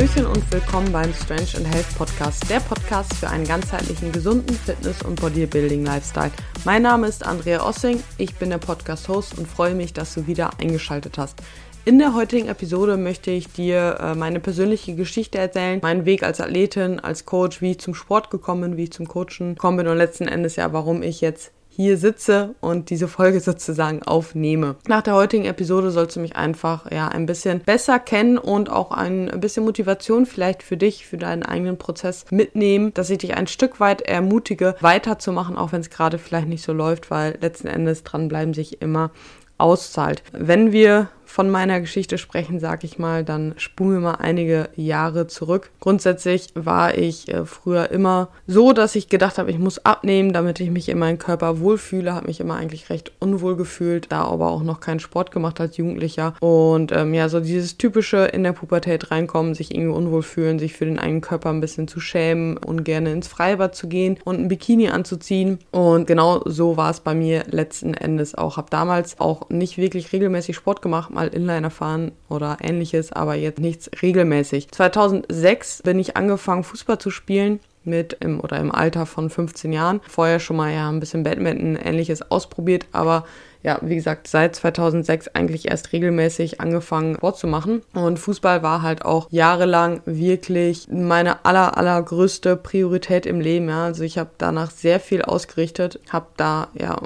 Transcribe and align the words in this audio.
Hallöchen 0.00 0.24
und 0.24 0.50
willkommen 0.50 0.90
beim 0.92 1.12
Strange 1.12 1.58
and 1.58 1.74
Health 1.74 1.94
Podcast, 1.98 2.48
der 2.48 2.60
Podcast 2.60 3.12
für 3.16 3.28
einen 3.28 3.46
ganzheitlichen, 3.46 4.10
gesunden 4.12 4.56
Fitness- 4.56 5.02
und 5.02 5.20
Bodybuilding-Lifestyle. 5.20 6.30
Mein 6.64 6.80
Name 6.80 7.06
ist 7.06 7.26
Andrea 7.26 7.62
Ossing, 7.68 8.02
ich 8.16 8.34
bin 8.36 8.48
der 8.48 8.56
Podcast-Host 8.56 9.36
und 9.36 9.46
freue 9.46 9.74
mich, 9.74 9.92
dass 9.92 10.14
du 10.14 10.26
wieder 10.26 10.52
eingeschaltet 10.58 11.18
hast. 11.18 11.42
In 11.84 11.98
der 11.98 12.14
heutigen 12.14 12.48
Episode 12.48 12.96
möchte 12.96 13.30
ich 13.30 13.52
dir 13.52 13.98
äh, 14.00 14.14
meine 14.14 14.40
persönliche 14.40 14.94
Geschichte 14.94 15.36
erzählen, 15.36 15.80
meinen 15.82 16.06
Weg 16.06 16.22
als 16.22 16.40
Athletin, 16.40 16.98
als 16.98 17.26
Coach, 17.26 17.60
wie 17.60 17.72
ich 17.72 17.80
zum 17.80 17.94
Sport 17.94 18.30
gekommen 18.30 18.62
bin, 18.62 18.76
wie 18.78 18.84
ich 18.84 18.92
zum 18.92 19.06
Coachen 19.06 19.54
gekommen 19.54 19.76
bin 19.76 19.88
und 19.88 19.98
letzten 19.98 20.28
Endes 20.28 20.56
ja, 20.56 20.72
warum 20.72 21.02
ich 21.02 21.20
jetzt 21.20 21.52
hier 21.70 21.96
sitze 21.96 22.54
und 22.60 22.90
diese 22.90 23.08
Folge 23.08 23.40
sozusagen 23.40 24.02
aufnehme. 24.02 24.76
Nach 24.88 25.02
der 25.02 25.14
heutigen 25.14 25.44
Episode 25.44 25.90
sollst 25.90 26.16
du 26.16 26.20
mich 26.20 26.36
einfach 26.36 26.90
ja 26.90 27.08
ein 27.08 27.26
bisschen 27.26 27.60
besser 27.60 27.98
kennen 27.98 28.36
und 28.36 28.70
auch 28.70 28.90
ein 28.90 29.30
bisschen 29.40 29.64
Motivation 29.64 30.26
vielleicht 30.26 30.62
für 30.62 30.76
dich, 30.76 31.06
für 31.06 31.16
deinen 31.16 31.42
eigenen 31.42 31.78
Prozess 31.78 32.26
mitnehmen, 32.30 32.92
dass 32.94 33.08
ich 33.08 33.18
dich 33.18 33.36
ein 33.36 33.46
Stück 33.46 33.80
weit 33.80 34.02
ermutige, 34.02 34.74
weiterzumachen, 34.80 35.56
auch 35.56 35.72
wenn 35.72 35.80
es 35.80 35.90
gerade 35.90 36.18
vielleicht 36.18 36.48
nicht 36.48 36.64
so 36.64 36.72
läuft, 36.72 37.10
weil 37.10 37.38
letzten 37.40 37.68
Endes 37.68 38.02
dranbleiben 38.02 38.52
sich 38.52 38.82
immer 38.82 39.10
auszahlt. 39.58 40.22
Wenn 40.32 40.72
wir 40.72 41.08
von 41.30 41.48
meiner 41.48 41.80
Geschichte 41.80 42.18
sprechen, 42.18 42.58
sag 42.58 42.82
ich 42.82 42.98
mal, 42.98 43.24
dann 43.24 43.54
spulen 43.56 43.92
wir 43.92 44.00
mal 44.00 44.14
einige 44.16 44.68
Jahre 44.74 45.28
zurück. 45.28 45.70
Grundsätzlich 45.78 46.48
war 46.54 46.98
ich 46.98 47.32
äh, 47.32 47.46
früher 47.46 47.90
immer 47.90 48.28
so, 48.48 48.72
dass 48.72 48.96
ich 48.96 49.08
gedacht 49.08 49.38
habe, 49.38 49.50
ich 49.50 49.58
muss 49.58 49.84
abnehmen, 49.84 50.32
damit 50.32 50.58
ich 50.58 50.70
mich 50.70 50.88
in 50.88 50.98
meinem 50.98 51.18
Körper 51.18 51.60
wohlfühle, 51.60 52.14
habe 52.14 52.26
mich 52.26 52.40
immer 52.40 52.56
eigentlich 52.56 52.90
recht 52.90 53.12
unwohl 53.20 53.56
gefühlt, 53.56 54.10
da 54.10 54.24
aber 54.24 54.50
auch 54.50 54.64
noch 54.64 54.80
keinen 54.80 54.98
Sport 54.98 55.30
gemacht 55.30 55.60
als 55.60 55.76
Jugendlicher 55.76 56.34
und 56.40 56.90
ähm, 56.90 57.14
ja, 57.14 57.28
so 57.28 57.38
dieses 57.38 57.78
typische 57.78 58.24
in 58.24 58.42
der 58.42 58.52
Pubertät 58.52 59.12
reinkommen, 59.12 59.54
sich 59.54 59.72
irgendwie 59.72 59.94
unwohl 59.94 60.22
fühlen, 60.22 60.58
sich 60.58 60.72
für 60.72 60.84
den 60.84 60.98
eigenen 60.98 61.20
Körper 61.20 61.50
ein 61.50 61.60
bisschen 61.60 61.86
zu 61.86 62.00
schämen 62.00 62.56
und 62.56 62.84
gerne 62.84 63.12
ins 63.12 63.28
Freibad 63.28 63.76
zu 63.76 63.88
gehen 63.88 64.18
und 64.24 64.40
ein 64.40 64.48
Bikini 64.48 64.88
anzuziehen 64.88 65.60
und 65.70 66.08
genau 66.08 66.42
so 66.44 66.76
war 66.76 66.90
es 66.90 66.98
bei 66.98 67.14
mir 67.14 67.44
letzten 67.50 67.94
Endes 67.94 68.34
auch. 68.34 68.56
Habe 68.56 68.68
damals 68.70 69.20
auch 69.20 69.48
nicht 69.48 69.78
wirklich 69.78 70.12
regelmäßig 70.12 70.56
Sport 70.56 70.82
gemacht, 70.82 71.10
mal 71.20 71.28
Inliner 71.28 71.70
fahren 71.70 72.12
oder 72.28 72.58
ähnliches, 72.62 73.12
aber 73.12 73.34
jetzt 73.34 73.60
nichts 73.60 73.90
regelmäßig. 74.00 74.70
2006 74.70 75.82
bin 75.82 75.98
ich 75.98 76.16
angefangen, 76.16 76.64
Fußball 76.64 76.98
zu 76.98 77.10
spielen 77.10 77.60
mit 77.84 78.16
im 78.20 78.40
oder 78.40 78.58
im 78.58 78.72
Alter 78.72 79.06
von 79.06 79.30
15 79.30 79.72
Jahren. 79.72 80.00
Vorher 80.08 80.40
schon 80.40 80.56
mal 80.56 80.72
ja 80.72 80.88
ein 80.88 81.00
bisschen 81.00 81.22
Badminton 81.22 81.76
ähnliches 81.76 82.30
ausprobiert, 82.30 82.86
aber 82.92 83.24
ja, 83.62 83.78
wie 83.82 83.94
gesagt, 83.94 84.26
seit 84.26 84.56
2006 84.56 85.28
eigentlich 85.28 85.70
erst 85.70 85.92
regelmäßig 85.92 86.62
angefangen 86.62 87.16
Sport 87.16 87.36
zu 87.36 87.46
machen 87.46 87.82
und 87.92 88.18
Fußball 88.18 88.62
war 88.62 88.80
halt 88.80 89.04
auch 89.04 89.28
jahrelang 89.30 90.00
wirklich 90.06 90.88
meine 90.90 91.44
aller 91.44 91.76
allergrößte 91.76 92.56
Priorität 92.56 93.26
im 93.26 93.40
Leben, 93.40 93.68
ja. 93.68 93.84
Also 93.84 94.02
ich 94.04 94.16
habe 94.16 94.30
danach 94.38 94.70
sehr 94.70 94.98
viel 95.00 95.20
ausgerichtet, 95.20 96.00
habe 96.10 96.26
da 96.38 96.68
ja 96.72 96.96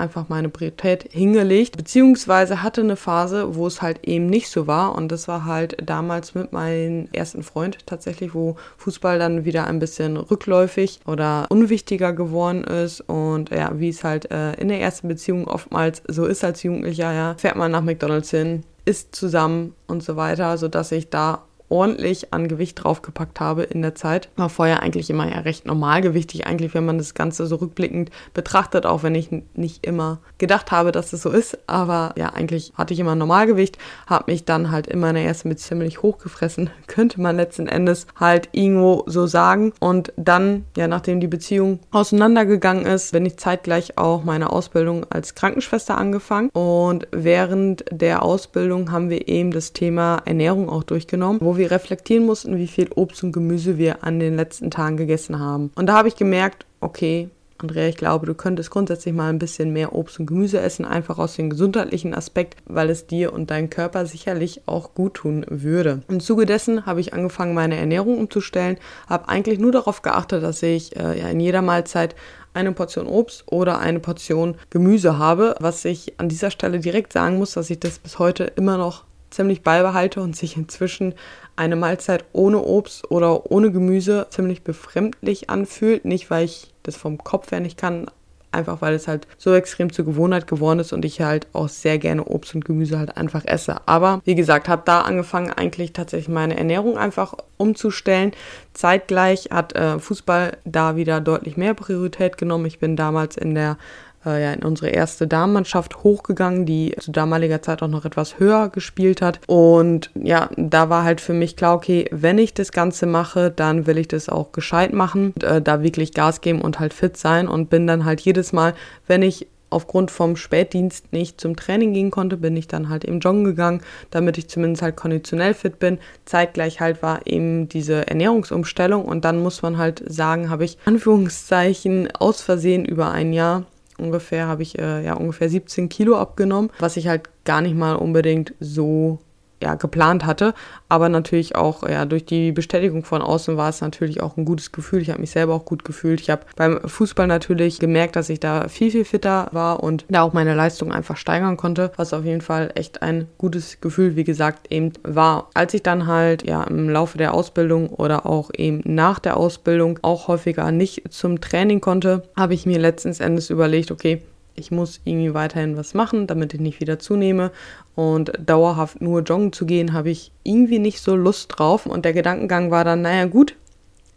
einfach 0.00 0.28
meine 0.28 0.48
Priorität 0.48 1.06
hingelegt, 1.10 1.76
beziehungsweise 1.76 2.62
hatte 2.62 2.80
eine 2.80 2.96
Phase, 2.96 3.54
wo 3.54 3.66
es 3.66 3.82
halt 3.82 4.06
eben 4.06 4.26
nicht 4.26 4.48
so 4.48 4.66
war. 4.66 4.94
Und 4.94 5.12
das 5.12 5.28
war 5.28 5.44
halt 5.44 5.76
damals 5.84 6.34
mit 6.34 6.52
meinem 6.52 7.08
ersten 7.12 7.42
Freund 7.42 7.78
tatsächlich, 7.86 8.34
wo 8.34 8.56
Fußball 8.78 9.18
dann 9.18 9.44
wieder 9.44 9.66
ein 9.66 9.78
bisschen 9.78 10.16
rückläufig 10.16 11.00
oder 11.06 11.46
unwichtiger 11.50 12.12
geworden 12.12 12.64
ist. 12.64 13.02
Und 13.02 13.50
ja, 13.50 13.70
wie 13.78 13.90
es 13.90 14.02
halt 14.02 14.30
äh, 14.30 14.54
in 14.54 14.68
der 14.68 14.80
ersten 14.80 15.08
Beziehung 15.08 15.46
oftmals 15.46 16.02
so 16.08 16.26
ist 16.26 16.42
als 16.42 16.62
Jugendlicher, 16.62 17.12
ja, 17.12 17.34
fährt 17.36 17.56
man 17.56 17.70
nach 17.70 17.82
McDonald's 17.82 18.30
hin, 18.30 18.62
isst 18.84 19.14
zusammen 19.14 19.74
und 19.86 20.02
so 20.02 20.16
weiter, 20.16 20.56
sodass 20.58 20.90
ich 20.92 21.10
da 21.10 21.44
ordentlich 21.70 22.34
an 22.34 22.48
Gewicht 22.48 22.82
draufgepackt 22.82 23.40
habe 23.40 23.62
in 23.62 23.80
der 23.80 23.94
Zeit. 23.94 24.28
War 24.36 24.50
vorher 24.50 24.82
eigentlich 24.82 25.08
immer 25.08 25.28
ja 25.28 25.38
recht 25.40 25.66
normalgewichtig, 25.66 26.46
eigentlich, 26.46 26.74
wenn 26.74 26.84
man 26.84 26.98
das 26.98 27.14
Ganze 27.14 27.46
so 27.46 27.56
rückblickend 27.56 28.10
betrachtet, 28.34 28.84
auch 28.84 29.02
wenn 29.02 29.14
ich 29.14 29.30
nicht 29.54 29.86
immer 29.86 30.18
gedacht 30.38 30.72
habe, 30.72 30.92
dass 30.92 31.12
es 31.12 31.22
so 31.22 31.30
ist. 31.30 31.58
Aber 31.66 32.12
ja, 32.18 32.30
eigentlich 32.30 32.72
hatte 32.74 32.92
ich 32.92 33.00
immer 33.00 33.14
Normalgewicht, 33.14 33.78
habe 34.06 34.30
mich 34.32 34.44
dann 34.44 34.70
halt 34.70 34.86
immer 34.88 35.10
in 35.10 35.14
der 35.14 35.24
ersten 35.24 35.48
mit 35.48 35.60
ziemlich 35.60 36.02
hochgefressen, 36.02 36.70
könnte 36.86 37.20
man 37.20 37.36
letzten 37.36 37.68
Endes 37.68 38.06
halt 38.16 38.48
irgendwo 38.52 39.04
so 39.06 39.26
sagen. 39.26 39.72
Und 39.78 40.12
dann, 40.16 40.64
ja, 40.76 40.88
nachdem 40.88 41.20
die 41.20 41.28
Beziehung 41.28 41.78
auseinandergegangen 41.92 42.84
ist, 42.84 43.12
bin 43.12 43.24
ich 43.24 43.38
zeitgleich 43.38 43.96
auch 43.96 44.24
meine 44.24 44.50
Ausbildung 44.50 45.06
als 45.08 45.34
Krankenschwester 45.34 45.96
angefangen. 45.96 46.50
Und 46.50 47.06
während 47.12 47.84
der 47.92 48.22
Ausbildung 48.22 48.90
haben 48.90 49.08
wir 49.08 49.28
eben 49.28 49.52
das 49.52 49.72
Thema 49.72 50.22
Ernährung 50.24 50.68
auch 50.68 50.82
durchgenommen, 50.82 51.40
wo 51.40 51.56
wir 51.56 51.59
wir 51.60 51.70
reflektieren 51.70 52.26
mussten, 52.26 52.56
wie 52.56 52.66
viel 52.66 52.90
Obst 52.94 53.22
und 53.22 53.32
Gemüse 53.32 53.78
wir 53.78 54.02
an 54.02 54.18
den 54.18 54.34
letzten 54.34 54.70
Tagen 54.70 54.96
gegessen 54.96 55.38
haben. 55.38 55.70
Und 55.76 55.86
da 55.86 55.94
habe 55.94 56.08
ich 56.08 56.16
gemerkt, 56.16 56.66
okay, 56.80 57.28
Andrea, 57.62 57.88
ich 57.88 57.96
glaube, 57.96 58.24
du 58.24 58.34
könntest 58.34 58.70
grundsätzlich 58.70 59.14
mal 59.14 59.28
ein 59.28 59.38
bisschen 59.38 59.72
mehr 59.72 59.94
Obst 59.94 60.18
und 60.18 60.24
Gemüse 60.24 60.60
essen, 60.60 60.86
einfach 60.86 61.18
aus 61.18 61.36
dem 61.36 61.50
gesundheitlichen 61.50 62.14
Aspekt, 62.14 62.56
weil 62.64 62.88
es 62.88 63.06
dir 63.06 63.34
und 63.34 63.50
deinem 63.50 63.68
Körper 63.68 64.06
sicherlich 64.06 64.62
auch 64.66 64.94
gut 64.94 65.14
tun 65.14 65.44
würde. 65.48 66.02
Im 66.08 66.20
Zuge 66.20 66.46
dessen 66.46 66.86
habe 66.86 67.00
ich 67.00 67.12
angefangen, 67.12 67.52
meine 67.52 67.76
Ernährung 67.76 68.18
umzustellen, 68.18 68.78
habe 69.08 69.28
eigentlich 69.28 69.58
nur 69.58 69.72
darauf 69.72 70.00
geachtet, 70.00 70.42
dass 70.42 70.62
ich 70.62 70.96
äh, 70.96 71.20
ja, 71.20 71.28
in 71.28 71.40
jeder 71.40 71.60
Mahlzeit 71.60 72.14
eine 72.54 72.72
Portion 72.72 73.06
Obst 73.06 73.44
oder 73.46 73.78
eine 73.78 74.00
Portion 74.00 74.56
Gemüse 74.70 75.18
habe, 75.18 75.54
was 75.60 75.84
ich 75.84 76.18
an 76.18 76.30
dieser 76.30 76.50
Stelle 76.50 76.80
direkt 76.80 77.12
sagen 77.12 77.36
muss, 77.36 77.52
dass 77.52 77.68
ich 77.68 77.78
das 77.78 77.98
bis 77.98 78.18
heute 78.18 78.44
immer 78.44 78.78
noch 78.78 79.04
ziemlich 79.30 79.62
beibehalte 79.62 80.20
und 80.20 80.36
sich 80.36 80.56
inzwischen 80.56 81.14
eine 81.56 81.76
Mahlzeit 81.76 82.24
ohne 82.32 82.60
Obst 82.60 83.10
oder 83.10 83.50
ohne 83.50 83.70
Gemüse 83.70 84.26
ziemlich 84.30 84.62
befremdlich 84.62 85.50
anfühlt. 85.50 86.04
Nicht, 86.04 86.30
weil 86.30 86.44
ich 86.44 86.72
das 86.82 86.96
vom 86.96 87.18
Kopf 87.18 87.50
her 87.50 87.60
nicht 87.60 87.76
kann, 87.78 88.06
einfach 88.52 88.80
weil 88.80 88.94
es 88.94 89.06
halt 89.06 89.26
so 89.38 89.54
extrem 89.54 89.92
zur 89.92 90.04
Gewohnheit 90.04 90.46
geworden 90.46 90.80
ist 90.80 90.92
und 90.92 91.04
ich 91.04 91.20
halt 91.20 91.46
auch 91.52 91.68
sehr 91.68 91.98
gerne 91.98 92.24
Obst 92.24 92.54
und 92.54 92.64
Gemüse 92.64 92.98
halt 92.98 93.16
einfach 93.16 93.44
esse. 93.44 93.76
Aber 93.86 94.20
wie 94.24 94.34
gesagt, 94.34 94.68
habe 94.68 94.82
da 94.84 95.02
angefangen 95.02 95.52
eigentlich 95.52 95.92
tatsächlich 95.92 96.28
meine 96.28 96.56
Ernährung 96.56 96.98
einfach 96.98 97.34
umzustellen. 97.56 98.32
Zeitgleich 98.72 99.50
hat 99.50 99.74
äh, 99.74 99.98
Fußball 99.98 100.58
da 100.64 100.96
wieder 100.96 101.20
deutlich 101.20 101.56
mehr 101.56 101.74
Priorität 101.74 102.38
genommen. 102.38 102.66
Ich 102.66 102.78
bin 102.78 102.96
damals 102.96 103.36
in 103.36 103.54
der 103.54 103.76
äh, 104.24 104.42
ja, 104.42 104.52
in 104.52 104.62
unsere 104.62 104.90
erste 104.90 105.26
Damenmannschaft 105.26 106.02
hochgegangen, 106.02 106.66
die 106.66 106.94
zu 106.98 107.12
damaliger 107.12 107.62
Zeit 107.62 107.82
auch 107.82 107.88
noch 107.88 108.04
etwas 108.04 108.38
höher 108.38 108.68
gespielt 108.68 109.22
hat. 109.22 109.40
Und 109.46 110.10
ja, 110.14 110.50
da 110.56 110.90
war 110.90 111.04
halt 111.04 111.20
für 111.20 111.32
mich 111.34 111.56
klar, 111.56 111.74
okay, 111.74 112.06
wenn 112.10 112.38
ich 112.38 112.54
das 112.54 112.72
Ganze 112.72 113.06
mache, 113.06 113.50
dann 113.50 113.86
will 113.86 113.98
ich 113.98 114.08
das 114.08 114.28
auch 114.28 114.52
gescheit 114.52 114.92
machen, 114.92 115.32
und, 115.34 115.44
äh, 115.44 115.62
da 115.62 115.82
wirklich 115.82 116.12
Gas 116.12 116.40
geben 116.40 116.60
und 116.60 116.80
halt 116.80 116.94
fit 116.94 117.16
sein 117.16 117.48
und 117.48 117.70
bin 117.70 117.86
dann 117.86 118.04
halt 118.04 118.20
jedes 118.20 118.52
Mal, 118.52 118.74
wenn 119.06 119.22
ich 119.22 119.46
aufgrund 119.70 120.10
vom 120.10 120.36
Spätdienst 120.36 121.12
nicht 121.12 121.40
zum 121.40 121.56
Training 121.56 121.94
gehen 121.94 122.10
konnte, 122.10 122.36
bin 122.36 122.56
ich 122.56 122.66
dann 122.68 122.88
halt 122.88 123.04
eben 123.04 123.20
joggen 123.20 123.44
gegangen, 123.44 123.82
damit 124.10 124.36
ich 124.36 124.48
zumindest 124.48 124.82
halt 124.82 124.96
konditionell 124.96 125.54
fit 125.54 125.78
bin. 125.78 125.98
Zeitgleich 126.24 126.80
halt 126.80 127.02
war 127.02 127.26
eben 127.26 127.68
diese 127.68 128.06
Ernährungsumstellung 128.08 129.04
und 129.04 129.24
dann 129.24 129.40
muss 129.40 129.62
man 129.62 129.78
halt 129.78 130.02
sagen, 130.06 130.50
habe 130.50 130.64
ich 130.64 130.76
Anführungszeichen 130.84 132.08
aus 132.18 132.42
Versehen 132.42 132.84
über 132.84 133.10
ein 133.10 133.32
Jahr 133.32 133.64
ungefähr, 134.00 134.46
habe 134.46 134.62
ich 134.62 134.78
äh, 134.78 135.04
ja 135.04 135.14
ungefähr 135.14 135.48
17 135.48 135.88
Kilo 135.88 136.16
abgenommen, 136.16 136.70
was 136.78 136.96
ich 136.96 137.08
halt 137.08 137.28
gar 137.44 137.60
nicht 137.60 137.76
mal 137.76 137.94
unbedingt 137.94 138.54
so 138.60 139.18
ja, 139.62 139.74
geplant 139.74 140.26
hatte. 140.26 140.54
Aber 140.88 141.08
natürlich 141.08 141.56
auch 141.56 141.88
ja, 141.88 142.04
durch 142.04 142.24
die 142.24 142.52
Bestätigung 142.52 143.04
von 143.04 143.22
außen 143.22 143.56
war 143.56 143.68
es 143.68 143.80
natürlich 143.80 144.20
auch 144.20 144.36
ein 144.36 144.44
gutes 144.44 144.72
Gefühl. 144.72 145.02
Ich 145.02 145.10
habe 145.10 145.20
mich 145.20 145.30
selber 145.30 145.54
auch 145.54 145.64
gut 145.64 145.84
gefühlt. 145.84 146.20
Ich 146.20 146.30
habe 146.30 146.42
beim 146.56 146.80
Fußball 146.84 147.26
natürlich 147.26 147.78
gemerkt, 147.78 148.16
dass 148.16 148.28
ich 148.28 148.40
da 148.40 148.68
viel, 148.68 148.90
viel 148.90 149.04
fitter 149.04 149.48
war 149.52 149.82
und 149.82 150.04
da 150.08 150.22
auch 150.22 150.32
meine 150.32 150.54
Leistung 150.54 150.92
einfach 150.92 151.16
steigern 151.16 151.56
konnte, 151.56 151.92
was 151.96 152.12
auf 152.12 152.24
jeden 152.24 152.40
Fall 152.40 152.72
echt 152.74 153.02
ein 153.02 153.28
gutes 153.38 153.80
Gefühl, 153.80 154.16
wie 154.16 154.24
gesagt, 154.24 154.72
eben 154.72 154.92
war. 155.02 155.50
Als 155.54 155.74
ich 155.74 155.82
dann 155.82 156.06
halt 156.06 156.44
ja 156.44 156.62
im 156.64 156.88
Laufe 156.88 157.18
der 157.18 157.34
Ausbildung 157.34 157.90
oder 157.90 158.26
auch 158.26 158.50
eben 158.56 158.82
nach 158.84 159.18
der 159.18 159.36
Ausbildung 159.36 159.98
auch 160.02 160.28
häufiger 160.28 160.70
nicht 160.72 161.12
zum 161.12 161.40
Training 161.40 161.80
konnte, 161.80 162.22
habe 162.36 162.54
ich 162.54 162.66
mir 162.66 162.78
letztens 162.78 163.20
Endes 163.20 163.50
überlegt, 163.50 163.90
okay, 163.90 164.22
ich 164.60 164.70
muss 164.70 165.00
irgendwie 165.04 165.34
weiterhin 165.34 165.76
was 165.76 165.94
machen, 165.94 166.26
damit 166.26 166.54
ich 166.54 166.60
nicht 166.60 166.80
wieder 166.80 166.98
zunehme. 166.98 167.50
Und 167.96 168.32
dauerhaft 168.38 169.00
nur 169.00 169.22
joggen 169.22 169.52
zu 169.52 169.66
gehen, 169.66 169.92
habe 169.92 170.10
ich 170.10 170.30
irgendwie 170.44 170.78
nicht 170.78 171.00
so 171.00 171.16
Lust 171.16 171.52
drauf. 171.56 171.86
Und 171.86 172.04
der 172.04 172.12
Gedankengang 172.12 172.70
war 172.70 172.84
dann, 172.84 173.02
naja 173.02 173.26
gut, 173.26 173.56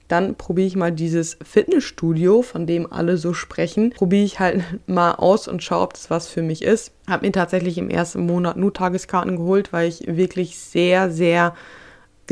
dann 0.07 0.35
probiere 0.35 0.67
ich 0.67 0.75
mal 0.75 0.91
dieses 0.91 1.37
Fitnessstudio, 1.43 2.41
von 2.41 2.67
dem 2.67 2.91
alle 2.91 3.17
so 3.17 3.33
sprechen, 3.33 3.91
probiere 3.91 4.25
ich 4.25 4.39
halt 4.39 4.61
mal 4.87 5.13
aus 5.13 5.47
und 5.47 5.63
schaue, 5.63 5.81
ob 5.81 5.93
das 5.93 6.09
was 6.09 6.27
für 6.27 6.41
mich 6.41 6.61
ist. 6.61 6.91
Habe 7.07 7.25
mir 7.25 7.31
tatsächlich 7.31 7.77
im 7.77 7.89
ersten 7.89 8.25
Monat 8.25 8.57
nur 8.57 8.73
Tageskarten 8.73 9.37
geholt, 9.37 9.73
weil 9.73 9.89
ich 9.89 10.05
wirklich 10.05 10.59
sehr, 10.59 11.09
sehr 11.09 11.55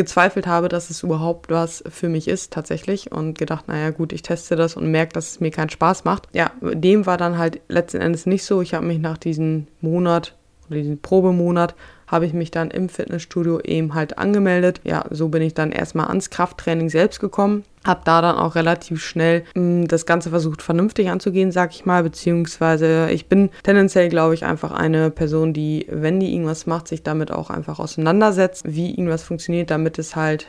gezweifelt 0.01 0.47
habe, 0.47 0.67
dass 0.67 0.89
es 0.89 1.03
überhaupt 1.03 1.51
was 1.51 1.83
für 1.87 2.09
mich 2.09 2.27
ist 2.27 2.51
tatsächlich 2.51 3.11
und 3.11 3.37
gedacht, 3.37 3.67
naja 3.67 3.91
gut, 3.91 4.13
ich 4.13 4.23
teste 4.23 4.55
das 4.55 4.75
und 4.75 4.89
merke, 4.89 5.13
dass 5.13 5.33
es 5.33 5.39
mir 5.39 5.51
keinen 5.51 5.69
Spaß 5.69 6.05
macht. 6.05 6.27
Ja, 6.33 6.51
dem 6.61 7.05
war 7.05 7.17
dann 7.17 7.37
halt 7.37 7.61
letzten 7.67 8.01
Endes 8.01 8.25
nicht 8.25 8.43
so. 8.43 8.61
Ich 8.61 8.73
habe 8.73 8.85
mich 8.85 8.97
nach 8.97 9.19
diesem 9.19 9.67
Monat 9.79 10.35
oder 10.67 10.77
diesem 10.77 10.99
Probemonat 10.99 11.75
habe 12.11 12.25
ich 12.25 12.33
mich 12.33 12.51
dann 12.51 12.69
im 12.69 12.89
Fitnessstudio 12.89 13.61
eben 13.61 13.95
halt 13.95 14.17
angemeldet. 14.17 14.81
Ja, 14.83 15.05
so 15.09 15.29
bin 15.29 15.41
ich 15.41 15.53
dann 15.53 15.71
erstmal 15.71 16.07
ans 16.07 16.29
Krafttraining 16.29 16.89
selbst 16.89 17.21
gekommen. 17.21 17.63
Hab 17.85 18.05
da 18.05 18.21
dann 18.21 18.35
auch 18.35 18.55
relativ 18.55 19.03
schnell 19.03 19.43
mh, 19.55 19.61
hm, 19.61 19.87
das 19.87 20.05
Ganze 20.05 20.29
versucht 20.29 20.61
vernünftig 20.61 21.09
anzugehen, 21.09 21.51
sag 21.51 21.71
ich 21.71 21.85
mal, 21.85 22.03
beziehungsweise 22.03 23.09
ich 23.09 23.27
bin 23.27 23.49
tendenziell, 23.63 24.09
glaube 24.09 24.33
ich, 24.33 24.45
einfach 24.45 24.71
eine 24.71 25.09
Person, 25.09 25.53
die, 25.53 25.87
wenn 25.89 26.19
die 26.19 26.33
irgendwas 26.33 26.67
macht, 26.67 26.89
sich 26.89 27.01
damit 27.01 27.31
auch 27.31 27.49
einfach 27.49 27.79
auseinandersetzt, 27.79 28.63
wie 28.67 28.91
irgendwas 28.91 29.23
funktioniert, 29.23 29.71
damit 29.71 29.97
es 29.97 30.15
halt 30.15 30.47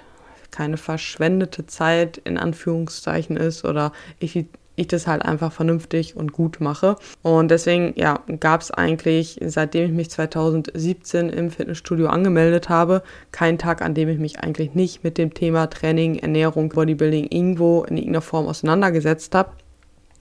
keine 0.51 0.77
verschwendete 0.77 1.67
Zeit 1.67 2.19
in 2.19 2.37
Anführungszeichen 2.37 3.37
ist 3.39 3.65
oder 3.65 3.93
ich 4.19 4.47
ich 4.77 4.87
das 4.87 5.07
halt 5.07 5.23
einfach 5.23 5.53
vernünftig 5.53 6.17
und 6.17 6.33
gut 6.33 6.61
mache. 6.61 6.97
Und 7.23 7.51
deswegen, 7.51 7.93
ja, 7.97 8.21
gab 8.41 8.63
es 8.63 8.71
eigentlich, 8.71 9.39
seitdem 9.45 9.87
ich 9.87 9.93
mich 9.93 10.11
2017 10.11 11.29
im 11.29 11.51
Fitnessstudio 11.51 12.09
angemeldet 12.09 12.69
habe, 12.69 13.03
keinen 13.33 13.59
Tag, 13.59 13.83
an 13.83 13.95
dem 13.95 14.09
ich 14.09 14.19
mich 14.19 14.41
eigentlich 14.41 14.75
nicht 14.75 15.05
mit 15.05 15.19
dem 15.19 15.35
Thema 15.35 15.69
Training, 15.69 16.19
Ernährung, 16.19 16.71
Bodybuilding 16.71 17.27
irgendwo 17.31 17.83
in 17.85 17.97
irgendeiner 17.97 18.23
Form 18.23 18.47
auseinandergesetzt 18.47 19.35
habe. 19.35 19.51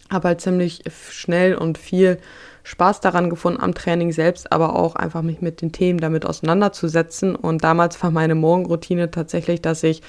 Habe 0.09 0.29
halt 0.29 0.41
ziemlich 0.41 0.83
schnell 1.09 1.55
und 1.55 1.77
viel 1.77 2.17
Spaß 2.63 2.99
daran 2.99 3.29
gefunden 3.29 3.61
am 3.61 3.73
Training 3.73 4.11
selbst, 4.11 4.51
aber 4.51 4.75
auch 4.75 4.95
einfach 4.95 5.21
mich 5.21 5.41
mit 5.41 5.61
den 5.61 5.71
Themen 5.71 5.99
damit 5.99 6.25
auseinanderzusetzen. 6.25 7.35
Und 7.35 7.63
damals 7.63 8.01
war 8.03 8.11
meine 8.11 8.35
Morgenroutine 8.35 9.09
tatsächlich, 9.09 9.61
dass 9.61 9.83
ich 9.83 10.01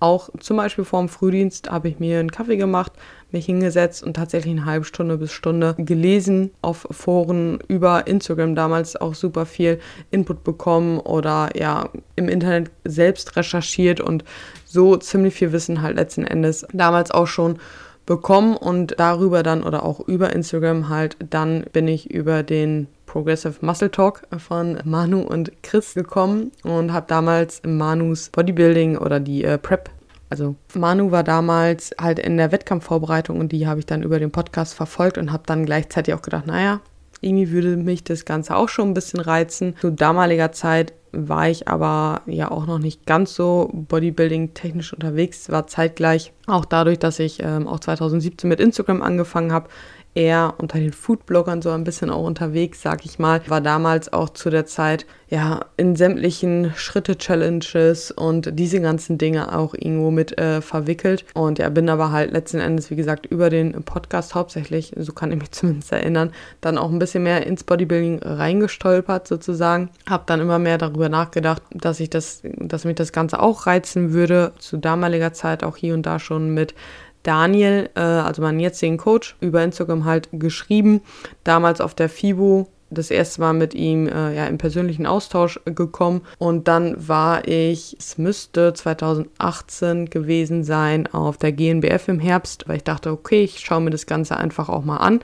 auch 0.00 0.30
zum 0.40 0.56
Beispiel 0.56 0.84
vor 0.84 1.00
dem 1.00 1.08
Frühdienst 1.08 1.70
habe 1.70 1.88
ich 1.88 1.98
mir 1.98 2.18
einen 2.18 2.32
Kaffee 2.32 2.56
gemacht, 2.56 2.92
mich 3.30 3.46
hingesetzt 3.46 4.02
und 4.02 4.14
tatsächlich 4.14 4.52
eine 4.52 4.64
halbe 4.64 4.84
Stunde 4.84 5.18
bis 5.18 5.30
Stunde 5.30 5.74
gelesen 5.78 6.50
auf 6.62 6.86
Foren 6.90 7.58
über 7.68 8.06
Instagram 8.06 8.54
damals 8.54 8.96
auch 8.96 9.14
super 9.14 9.46
viel 9.46 9.78
Input 10.10 10.42
bekommen 10.42 10.98
oder 10.98 11.50
ja 11.54 11.90
im 12.16 12.28
Internet 12.28 12.70
selbst 12.84 13.36
recherchiert 13.36 14.00
und 14.00 14.24
so 14.64 14.96
ziemlich 14.96 15.34
viel 15.34 15.52
Wissen 15.52 15.82
halt 15.82 15.96
letzten 15.96 16.24
Endes 16.24 16.66
damals 16.72 17.10
auch 17.10 17.26
schon 17.26 17.58
bekommen 18.06 18.56
und 18.56 18.98
darüber 18.98 19.42
dann 19.42 19.62
oder 19.62 19.84
auch 19.84 20.00
über 20.00 20.32
Instagram 20.32 20.88
halt 20.88 21.16
dann 21.28 21.64
bin 21.72 21.86
ich 21.86 22.10
über 22.10 22.42
den 22.42 22.88
Progressive 23.10 23.56
Muscle 23.60 23.90
Talk 23.90 24.22
von 24.38 24.78
Manu 24.84 25.22
und 25.22 25.50
Chris 25.64 25.94
gekommen 25.94 26.52
und 26.62 26.92
habe 26.92 27.06
damals 27.08 27.60
Manus 27.66 28.30
Bodybuilding 28.30 28.96
oder 28.96 29.18
die 29.18 29.42
äh, 29.42 29.58
Prep 29.58 29.90
also 30.28 30.54
Manu 30.74 31.10
war 31.10 31.24
damals 31.24 31.90
halt 32.00 32.20
in 32.20 32.36
der 32.36 32.52
Wettkampfvorbereitung 32.52 33.40
und 33.40 33.50
die 33.50 33.66
habe 33.66 33.80
ich 33.80 33.86
dann 33.86 34.04
über 34.04 34.20
den 34.20 34.30
Podcast 34.30 34.74
verfolgt 34.74 35.18
und 35.18 35.32
habe 35.32 35.42
dann 35.44 35.66
gleichzeitig 35.66 36.14
auch 36.14 36.22
gedacht, 36.22 36.46
naja, 36.46 36.80
irgendwie 37.20 37.50
würde 37.50 37.76
mich 37.76 38.04
das 38.04 38.24
Ganze 38.24 38.54
auch 38.54 38.68
schon 38.68 38.90
ein 38.90 38.94
bisschen 38.94 39.18
reizen. 39.18 39.74
Zu 39.80 39.90
damaliger 39.90 40.52
Zeit 40.52 40.94
war 41.10 41.48
ich 41.48 41.66
aber 41.66 42.22
ja 42.26 42.50
auch 42.52 42.66
noch 42.66 42.78
nicht 42.78 43.06
ganz 43.06 43.34
so 43.34 43.70
Bodybuilding 43.72 44.54
technisch 44.54 44.92
unterwegs, 44.92 45.50
war 45.50 45.66
zeitgleich 45.66 46.32
auch 46.46 46.64
dadurch, 46.64 47.00
dass 47.00 47.18
ich 47.18 47.42
ähm, 47.42 47.66
auch 47.66 47.80
2017 47.80 48.48
mit 48.48 48.60
Instagram 48.60 49.02
angefangen 49.02 49.52
habe, 49.52 49.68
eher 50.14 50.54
unter 50.58 50.78
den 50.78 50.92
Foodbloggern 50.92 51.62
so 51.62 51.70
ein 51.70 51.84
bisschen 51.84 52.10
auch 52.10 52.24
unterwegs, 52.24 52.82
sag 52.82 53.04
ich 53.04 53.18
mal. 53.18 53.40
War 53.46 53.60
damals 53.60 54.12
auch 54.12 54.30
zu 54.30 54.50
der 54.50 54.66
Zeit 54.66 55.06
ja 55.28 55.60
in 55.76 55.94
sämtlichen 55.94 56.72
Schritte-Challenges 56.74 58.10
und 58.10 58.58
diese 58.58 58.80
ganzen 58.80 59.18
Dinge 59.18 59.56
auch 59.56 59.74
irgendwo 59.74 60.10
mit 60.10 60.36
äh, 60.38 60.60
verwickelt. 60.60 61.24
Und 61.34 61.60
ja, 61.60 61.68
bin 61.68 61.88
aber 61.88 62.10
halt 62.10 62.32
letzten 62.32 62.58
Endes, 62.58 62.90
wie 62.90 62.96
gesagt, 62.96 63.26
über 63.26 63.50
den 63.50 63.84
Podcast 63.84 64.34
hauptsächlich, 64.34 64.92
so 64.96 65.12
kann 65.12 65.30
ich 65.30 65.38
mich 65.38 65.50
zumindest 65.52 65.92
erinnern, 65.92 66.32
dann 66.60 66.78
auch 66.78 66.90
ein 66.90 66.98
bisschen 66.98 67.22
mehr 67.22 67.46
ins 67.46 67.62
Bodybuilding 67.62 68.20
reingestolpert 68.22 69.28
sozusagen. 69.28 69.90
Hab 70.08 70.26
dann 70.26 70.40
immer 70.40 70.58
mehr 70.58 70.78
darüber 70.78 71.08
nachgedacht, 71.08 71.62
dass 71.72 72.00
ich 72.00 72.10
das, 72.10 72.42
dass 72.42 72.84
mich 72.84 72.96
das 72.96 73.12
Ganze 73.12 73.40
auch 73.40 73.66
reizen 73.66 74.12
würde. 74.12 74.52
Zu 74.58 74.76
damaliger 74.76 75.32
Zeit 75.32 75.62
auch 75.62 75.76
hier 75.76 75.94
und 75.94 76.04
da 76.04 76.18
schon 76.18 76.52
mit 76.52 76.74
Daniel, 77.22 77.90
äh, 77.94 78.00
also 78.00 78.42
meinen 78.42 78.60
jetzigen 78.60 78.96
Coach, 78.96 79.36
über 79.40 79.62
Instagram 79.62 80.04
halt 80.04 80.28
geschrieben. 80.32 81.02
Damals 81.44 81.80
auf 81.80 81.94
der 81.94 82.08
FIBO. 82.08 82.68
Das 82.92 83.12
erste 83.12 83.40
Mal 83.40 83.52
mit 83.52 83.72
ihm 83.72 84.08
äh, 84.08 84.34
ja 84.34 84.46
im 84.46 84.58
persönlichen 84.58 85.06
Austausch 85.06 85.60
gekommen. 85.64 86.22
Und 86.38 86.66
dann 86.66 86.96
war 87.06 87.46
ich, 87.46 87.96
es 87.96 88.18
müsste 88.18 88.74
2018 88.74 90.10
gewesen 90.10 90.64
sein, 90.64 91.06
auf 91.06 91.36
der 91.36 91.52
GNBF 91.52 92.08
im 92.08 92.18
Herbst, 92.18 92.64
weil 92.66 92.78
ich 92.78 92.84
dachte, 92.84 93.12
okay, 93.12 93.44
ich 93.44 93.60
schaue 93.60 93.80
mir 93.80 93.90
das 93.90 94.06
Ganze 94.06 94.36
einfach 94.36 94.68
auch 94.68 94.84
mal 94.84 94.96
an 94.96 95.20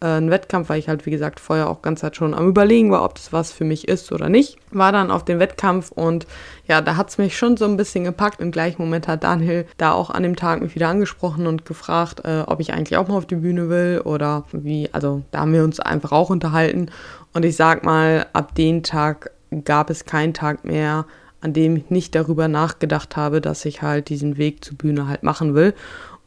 äh, 0.00 0.06
ein 0.06 0.30
Wettkampf, 0.30 0.68
weil 0.68 0.78
ich 0.78 0.88
halt, 0.88 1.06
wie 1.06 1.10
gesagt, 1.10 1.40
vorher 1.40 1.68
auch 1.68 1.82
ganz 1.82 2.00
Zeit 2.00 2.16
schon 2.16 2.34
am 2.34 2.48
Überlegen 2.48 2.90
war, 2.90 3.04
ob 3.04 3.14
das 3.14 3.32
was 3.32 3.52
für 3.52 3.64
mich 3.64 3.88
ist 3.88 4.12
oder 4.12 4.28
nicht. 4.28 4.58
War 4.70 4.92
dann 4.92 5.10
auf 5.10 5.24
den 5.24 5.38
Wettkampf 5.38 5.90
und 5.90 6.26
ja, 6.68 6.80
da 6.80 6.96
hat 6.96 7.08
es 7.10 7.18
mich 7.18 7.36
schon 7.36 7.56
so 7.56 7.64
ein 7.64 7.76
bisschen 7.76 8.04
gepackt. 8.04 8.40
Im 8.40 8.50
gleichen 8.50 8.82
Moment 8.82 9.08
hat 9.08 9.24
Daniel 9.24 9.66
da 9.78 9.92
auch 9.92 10.10
an 10.10 10.22
dem 10.22 10.36
Tag 10.36 10.60
mich 10.60 10.74
wieder 10.74 10.88
angesprochen 10.88 11.46
und 11.46 11.64
gefragt, 11.64 12.22
äh, 12.24 12.42
ob 12.46 12.60
ich 12.60 12.72
eigentlich 12.72 12.98
auch 12.98 13.08
mal 13.08 13.16
auf 13.16 13.26
die 13.26 13.36
Bühne 13.36 13.68
will 13.68 14.02
oder 14.04 14.44
wie. 14.52 14.88
Also 14.92 15.22
da 15.30 15.40
haben 15.40 15.52
wir 15.52 15.64
uns 15.64 15.80
einfach 15.80 16.12
auch 16.12 16.30
unterhalten. 16.30 16.90
Und 17.32 17.44
ich 17.44 17.56
sag 17.56 17.84
mal, 17.84 18.26
ab 18.32 18.54
dem 18.54 18.82
Tag 18.82 19.30
gab 19.64 19.90
es 19.90 20.04
keinen 20.04 20.34
Tag 20.34 20.64
mehr, 20.64 21.06
an 21.40 21.52
dem 21.52 21.76
ich 21.76 21.90
nicht 21.90 22.14
darüber 22.14 22.48
nachgedacht 22.48 23.16
habe, 23.16 23.40
dass 23.40 23.64
ich 23.64 23.82
halt 23.82 24.08
diesen 24.08 24.36
Weg 24.36 24.64
zur 24.64 24.76
Bühne 24.76 25.06
halt 25.06 25.22
machen 25.22 25.54
will. 25.54 25.74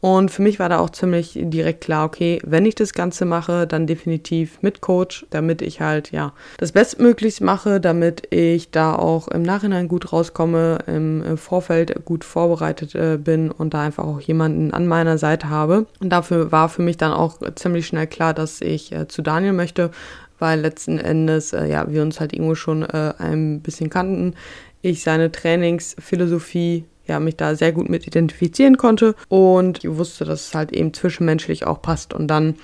Und 0.00 0.30
für 0.30 0.40
mich 0.40 0.58
war 0.58 0.68
da 0.70 0.78
auch 0.78 0.90
ziemlich 0.90 1.38
direkt 1.38 1.82
klar, 1.82 2.06
okay, 2.06 2.40
wenn 2.44 2.64
ich 2.64 2.74
das 2.74 2.94
Ganze 2.94 3.26
mache, 3.26 3.66
dann 3.66 3.86
definitiv 3.86 4.62
mit 4.62 4.80
Coach, 4.80 5.26
damit 5.30 5.60
ich 5.60 5.80
halt, 5.80 6.10
ja, 6.10 6.32
das 6.56 6.72
Bestmöglichst 6.72 7.42
mache, 7.42 7.80
damit 7.80 8.32
ich 8.32 8.70
da 8.70 8.94
auch 8.94 9.28
im 9.28 9.42
Nachhinein 9.42 9.88
gut 9.88 10.12
rauskomme, 10.12 10.78
im, 10.86 11.36
Vorfeld 11.36 12.04
gut 12.04 12.24
vorbereitet 12.24 12.94
äh, 12.94 13.18
bin 13.18 13.50
und 13.50 13.74
da 13.74 13.82
einfach 13.82 14.04
auch 14.04 14.20
jemanden 14.20 14.72
an 14.72 14.86
meiner 14.86 15.18
Seite 15.18 15.48
habe. 15.50 15.86
Und 16.00 16.10
dafür 16.10 16.50
war 16.50 16.68
für 16.68 16.82
mich 16.82 16.96
dann 16.96 17.12
auch 17.12 17.38
ziemlich 17.54 17.86
schnell 17.86 18.06
klar, 18.06 18.32
dass 18.34 18.60
ich 18.60 18.92
äh, 18.92 19.06
zu 19.06 19.22
Daniel 19.22 19.52
möchte, 19.52 19.90
weil 20.38 20.60
letzten 20.60 20.98
Endes, 20.98 21.52
äh, 21.52 21.66
ja, 21.66 21.90
wir 21.90 22.02
uns 22.02 22.20
halt 22.20 22.32
irgendwo 22.32 22.54
schon 22.54 22.82
äh, 22.82 23.12
ein 23.18 23.60
bisschen 23.60 23.90
kannten. 23.90 24.34
Ich 24.82 25.02
seine 25.02 25.30
Trainingsphilosophie 25.30 26.84
ja, 27.10 27.20
mich 27.20 27.36
da 27.36 27.54
sehr 27.54 27.72
gut 27.72 27.88
mit 27.88 28.06
identifizieren 28.06 28.76
konnte 28.76 29.14
und 29.28 29.84
ich 29.84 29.90
wusste, 29.90 30.24
dass 30.24 30.48
es 30.48 30.54
halt 30.54 30.72
eben 30.72 30.94
zwischenmenschlich 30.94 31.66
auch 31.66 31.82
passt. 31.82 32.14
Und 32.14 32.28
dann 32.28 32.54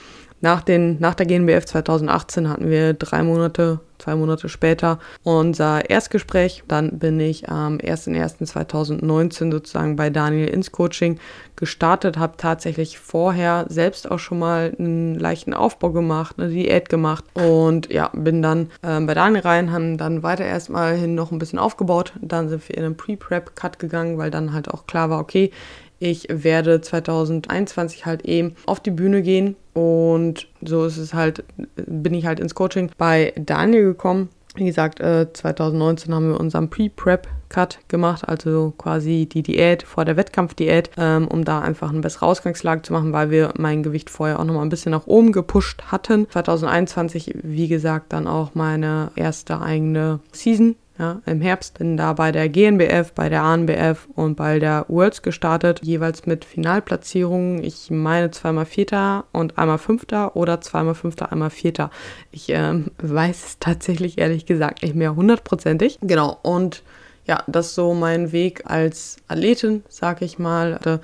nach, 0.41 0.63
den, 0.63 0.99
nach 1.01 1.15
der 1.15 1.27
GNBF 1.27 1.65
2018 1.65 2.49
hatten 2.49 2.69
wir 2.69 2.93
drei 2.95 3.23
Monate 3.23 3.81
zwei 3.99 4.15
Monate 4.15 4.49
später 4.49 4.99
unser 5.23 5.89
Erstgespräch. 5.89 6.65
Dann 6.69 6.99
bin 6.99 7.21
ich 7.21 7.49
am 7.49 7.79
01.01.2019 7.79 9.51
sozusagen 9.51 9.97
bei 9.97 10.11
Daniel 10.11 10.49
ins 10.49 10.73
Coaching 10.73 11.19
gestartet, 11.57 12.19
habe 12.19 12.35
tatsächlich 12.37 12.99
vorher 12.99 13.67
selbst 13.69 14.11
auch 14.11 14.19
schon 14.19 14.39
mal 14.39 14.75
einen 14.79 15.19
leichten 15.19 15.55
Aufbau 15.55 15.91
gemacht, 15.91 16.37
eine 16.39 16.51
Diät 16.51 16.89
gemacht 16.89 17.25
und 17.35 17.91
ja, 17.91 18.11
bin 18.13 18.43
dann 18.43 18.71
ähm, 18.83 19.07
bei 19.07 19.15
Daniel 19.15 19.41
rein, 19.41 19.73
haben 19.73 19.97
dann 19.97 20.23
weiter 20.23 20.45
erstmal 20.45 20.97
hin 20.97 21.15
noch 21.15 21.33
ein 21.33 21.39
bisschen 21.39 21.59
aufgebaut. 21.59 22.13
Dann 22.21 22.49
sind 22.49 22.69
wir 22.69 22.77
in 22.77 22.85
einen 22.85 22.97
Pre-Prep-Cut 22.97 23.79
gegangen, 23.79 24.19
weil 24.19 24.31
dann 24.31 24.53
halt 24.53 24.69
auch 24.71 24.87
klar 24.87 25.09
war, 25.09 25.21
okay, 25.21 25.51
ich 25.99 26.27
werde 26.31 26.81
2021 26.81 28.07
halt 28.07 28.25
eben 28.25 28.55
auf 28.67 28.81
die 28.81 28.91
Bühne 28.91 29.23
gehen 29.23 29.57
und 29.73 30.49
so 30.63 30.85
ist 30.85 30.97
es 30.97 31.15
halt, 31.15 31.45
bin 31.77 32.15
ich 32.15 32.27
halt 32.27 32.41
ins 32.41 32.55
Coaching 32.55 32.91
bei 32.99 33.33
Daniel 33.37 33.85
gekommen. 33.85 34.31
Wie 34.55 34.65
gesagt, 34.65 35.01
2019 35.01 36.11
äh, 36.11 36.15
haben 36.15 36.31
wir 36.31 36.41
unseren 36.41 36.71
Pre-Prep-Cut 36.71 37.81
gemacht, 37.89 38.27
also 38.27 38.73
quasi 38.79 39.29
die 39.31 39.43
Diät 39.43 39.83
vor 39.83 40.07
der 40.07 40.17
Wettkampfdiät, 40.17 40.91
ähm, 40.97 41.29
um 41.29 41.45
da 41.45 41.61
einfach 41.61 41.91
eine 41.91 42.01
bessere 42.01 42.25
Ausgangslage 42.25 42.81
zu 42.81 42.95
machen, 42.95 43.13
weil 43.13 43.31
wir 43.31 43.53
mein 43.59 43.83
Gewicht 43.83 44.09
vorher 44.09 44.41
auch 44.41 44.45
nochmal 44.45 44.65
ein 44.65 44.71
bisschen 44.71 44.93
nach 44.93 45.07
oben 45.07 45.33
gepusht 45.33 45.83
hatten. 45.89 46.27
2021, 46.31 47.35
wie 47.43 47.69
gesagt, 47.69 48.15
dann 48.15 48.27
auch 48.27 48.55
meine 48.55 49.11
erste 49.15 49.61
eigene 49.61 50.21
Season 50.33 50.75
ja, 50.99 51.21
im 51.27 51.43
Herbst 51.43 51.79
bin 51.79 51.97
da 51.97 52.15
bei 52.15 52.33
der 52.33 52.49
GNBF, 52.49 53.13
bei 53.13 53.29
der 53.29 53.43
ANBF 53.43 54.09
und 54.15 54.35
bei 54.37 54.59
der 54.59 54.87
Worlds 54.89 55.21
gestartet, 55.21 55.81
jeweils 55.83 56.25
mit 56.25 56.45
Finalplatzierungen. 56.45 57.63
Ich 57.63 57.91
meine 57.91 58.31
zweimal 58.31 58.65
Vierter 58.65 59.25
und 59.33 59.59
einmal 59.59 59.79
Fünfter 59.79 60.37
oder 60.37 60.61
zweimal 60.63 60.95
Fünfter, 60.95 61.31
einmal 61.33 61.51
Vierter. 61.51 61.91
Ich 62.31 62.49
ähm, 62.49 62.91
weiß 62.99 63.45
es 63.45 63.59
tatsächlich 63.59 64.19
ehrlich 64.19 64.47
gesagt 64.47 64.83
nicht 64.83 64.95
mehr 64.95 65.15
hundertprozentig. 65.15 65.99
Genau, 66.01 66.39
und 66.43 66.83
ja, 67.27 67.43
das 67.47 67.67
ist 67.67 67.75
so 67.75 67.93
mein 67.93 68.33
Weg 68.33 68.63
als 68.65 69.17
Athletin, 69.29 69.83
sag 69.89 70.23
ich 70.23 70.39
mal. 70.39 71.01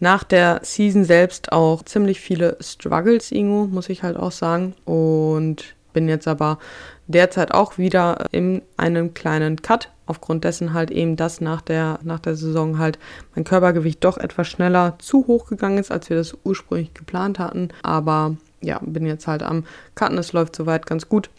Nach 0.00 0.24
der 0.24 0.60
Season 0.64 1.04
selbst 1.04 1.52
auch 1.52 1.82
ziemlich 1.84 2.20
viele 2.20 2.56
Struggles, 2.60 3.32
Ingo, 3.32 3.66
muss 3.66 3.88
ich 3.88 4.02
halt 4.02 4.16
auch 4.16 4.32
sagen. 4.32 4.74
Und 4.84 5.76
bin 5.92 6.08
jetzt 6.08 6.28
aber 6.28 6.58
derzeit 7.10 7.52
auch 7.52 7.78
wieder 7.78 8.26
in 8.32 8.62
einem 8.76 9.14
kleinen 9.14 9.62
Cut, 9.62 9.90
aufgrund 10.06 10.44
dessen 10.44 10.72
halt 10.72 10.90
eben 10.90 11.16
das 11.16 11.40
nach 11.40 11.62
der, 11.62 11.98
nach 12.02 12.20
der 12.20 12.36
Saison 12.36 12.78
halt 12.78 12.98
mein 13.34 13.44
Körpergewicht 13.44 14.04
doch 14.04 14.18
etwas 14.18 14.48
schneller 14.48 14.96
zu 14.98 15.26
hoch 15.26 15.46
gegangen 15.46 15.78
ist, 15.78 15.92
als 15.92 16.10
wir 16.10 16.16
das 16.16 16.36
ursprünglich 16.44 16.94
geplant 16.94 17.38
hatten. 17.38 17.68
Aber 17.82 18.36
ja, 18.60 18.80
bin 18.82 19.06
jetzt 19.06 19.26
halt 19.26 19.42
am 19.42 19.64
Cutten, 19.94 20.18
es 20.18 20.32
läuft 20.32 20.56
soweit 20.56 20.86
ganz 20.86 21.08
gut. 21.08 21.30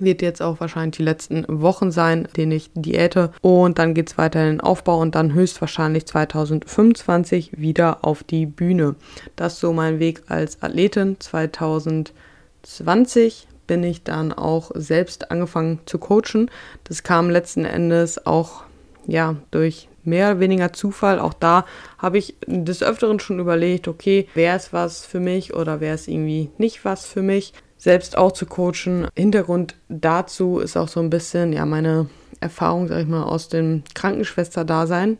wird 0.00 0.22
jetzt 0.22 0.42
auch 0.42 0.58
wahrscheinlich 0.60 0.96
die 0.96 1.04
letzten 1.04 1.44
Wochen 1.48 1.92
sein, 1.92 2.26
den 2.36 2.50
ich 2.50 2.70
diäte. 2.74 3.30
Und 3.40 3.78
dann 3.78 3.94
geht 3.94 4.10
es 4.10 4.18
weiter 4.18 4.42
in 4.42 4.56
den 4.56 4.60
Aufbau 4.60 4.98
und 4.98 5.14
dann 5.14 5.34
höchstwahrscheinlich 5.34 6.06
2025 6.06 7.60
wieder 7.60 8.04
auf 8.04 8.24
die 8.24 8.46
Bühne. 8.46 8.96
Das 9.36 9.52
ist 9.54 9.60
so 9.60 9.72
mein 9.72 10.00
Weg 10.00 10.22
als 10.26 10.60
Athletin. 10.62 11.16
2020 11.20 13.46
bin 13.66 13.82
ich 13.82 14.02
dann 14.02 14.32
auch 14.32 14.70
selbst 14.74 15.30
angefangen 15.30 15.80
zu 15.86 15.98
coachen. 15.98 16.50
Das 16.84 17.02
kam 17.02 17.30
letzten 17.30 17.64
Endes 17.64 18.26
auch 18.26 18.64
ja 19.06 19.36
durch 19.50 19.88
mehr 20.04 20.30
oder 20.30 20.40
weniger 20.40 20.72
Zufall. 20.72 21.18
Auch 21.18 21.34
da 21.34 21.64
habe 21.98 22.18
ich 22.18 22.36
des 22.46 22.82
Öfteren 22.82 23.20
schon 23.20 23.38
überlegt, 23.38 23.88
okay, 23.88 24.28
wäre 24.34 24.56
es 24.56 24.72
was 24.72 25.06
für 25.06 25.20
mich 25.20 25.54
oder 25.54 25.80
wäre 25.80 25.94
es 25.94 26.08
irgendwie 26.08 26.50
nicht 26.58 26.84
was 26.84 27.06
für 27.06 27.22
mich, 27.22 27.52
selbst 27.76 28.16
auch 28.16 28.32
zu 28.32 28.46
coachen. 28.46 29.08
Hintergrund 29.14 29.76
dazu 29.88 30.58
ist 30.58 30.76
auch 30.76 30.88
so 30.88 31.00
ein 31.00 31.10
bisschen, 31.10 31.52
ja, 31.52 31.66
meine 31.66 32.08
Erfahrung, 32.40 32.88
sag 32.88 33.00
ich 33.00 33.08
mal, 33.08 33.24
aus 33.24 33.48
dem 33.48 33.82
Krankenschwester-Dasein, 33.94 35.18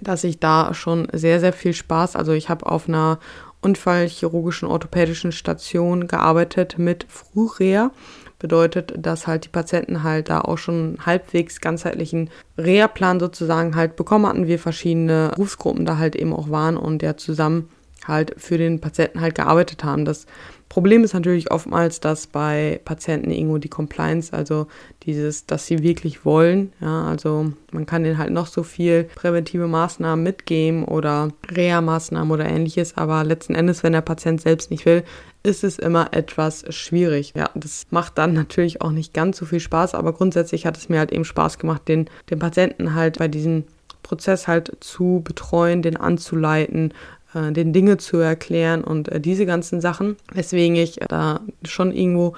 dass 0.00 0.24
ich 0.24 0.40
da 0.40 0.74
schon 0.74 1.08
sehr, 1.12 1.40
sehr 1.40 1.52
viel 1.52 1.72
Spaß, 1.72 2.16
also 2.16 2.32
ich 2.32 2.48
habe 2.48 2.66
auf 2.66 2.88
einer 2.88 3.18
unfallchirurgischen 3.64 4.68
orthopädischen 4.68 5.32
Station 5.32 6.06
gearbeitet 6.06 6.78
mit 6.78 7.06
Frühreha 7.08 7.90
bedeutet, 8.38 8.94
dass 8.98 9.26
halt 9.26 9.46
die 9.46 9.48
Patienten 9.48 10.02
halt 10.02 10.28
da 10.28 10.42
auch 10.42 10.58
schon 10.58 10.98
halbwegs 11.04 11.60
ganzheitlichen 11.60 12.30
Reha-Plan 12.58 13.18
sozusagen 13.18 13.74
halt 13.74 13.96
bekommen 13.96 14.26
hatten, 14.26 14.46
wir 14.46 14.58
verschiedene 14.58 15.30
Berufsgruppen 15.34 15.86
da 15.86 15.96
halt 15.96 16.14
eben 16.14 16.34
auch 16.34 16.50
waren 16.50 16.76
und 16.76 17.02
ja 17.02 17.16
zusammen 17.16 17.70
halt 18.06 18.34
für 18.36 18.58
den 18.58 18.80
Patienten 18.80 19.20
halt 19.20 19.34
gearbeitet 19.34 19.82
haben. 19.82 20.04
Das 20.04 20.26
Problem 20.74 21.04
ist 21.04 21.14
natürlich 21.14 21.52
oftmals, 21.52 22.00
dass 22.00 22.26
bei 22.26 22.80
Patienten 22.84 23.30
irgendwo 23.30 23.58
die 23.58 23.68
Compliance, 23.68 24.32
also 24.32 24.66
dieses, 25.04 25.46
dass 25.46 25.68
sie 25.68 25.84
wirklich 25.84 26.24
wollen, 26.24 26.72
ja, 26.80 27.04
also 27.04 27.52
man 27.70 27.86
kann 27.86 28.02
denen 28.02 28.18
halt 28.18 28.32
noch 28.32 28.48
so 28.48 28.64
viel 28.64 29.04
präventive 29.04 29.68
Maßnahmen 29.68 30.20
mitgeben 30.20 30.84
oder 30.84 31.28
Reha-Maßnahmen 31.48 32.32
oder 32.32 32.46
ähnliches, 32.46 32.96
aber 32.96 33.22
letzten 33.22 33.54
Endes, 33.54 33.84
wenn 33.84 33.92
der 33.92 34.00
Patient 34.00 34.40
selbst 34.40 34.72
nicht 34.72 34.84
will, 34.84 35.04
ist 35.44 35.62
es 35.62 35.78
immer 35.78 36.12
etwas 36.12 36.64
schwierig. 36.74 37.34
Ja, 37.36 37.50
das 37.54 37.86
macht 37.90 38.18
dann 38.18 38.32
natürlich 38.32 38.82
auch 38.82 38.90
nicht 38.90 39.14
ganz 39.14 39.36
so 39.36 39.46
viel 39.46 39.60
Spaß, 39.60 39.94
aber 39.94 40.12
grundsätzlich 40.12 40.66
hat 40.66 40.76
es 40.76 40.88
mir 40.88 40.98
halt 40.98 41.12
eben 41.12 41.24
Spaß 41.24 41.58
gemacht, 41.58 41.86
den, 41.86 42.10
den 42.30 42.40
Patienten 42.40 42.96
halt 42.96 43.20
bei 43.20 43.28
diesem 43.28 43.62
Prozess 44.02 44.48
halt 44.48 44.76
zu 44.80 45.22
betreuen, 45.22 45.82
den 45.82 45.96
anzuleiten, 45.96 46.92
äh, 47.34 47.52
den 47.52 47.72
Dinge 47.72 47.96
zu 47.98 48.18
erklären 48.18 48.82
und 48.84 49.08
äh, 49.08 49.20
diese 49.20 49.46
ganzen 49.46 49.80
Sachen, 49.80 50.16
weswegen 50.32 50.76
ich 50.76 51.00
äh, 51.00 51.06
da 51.08 51.40
schon 51.64 51.92
irgendwo 51.92 52.34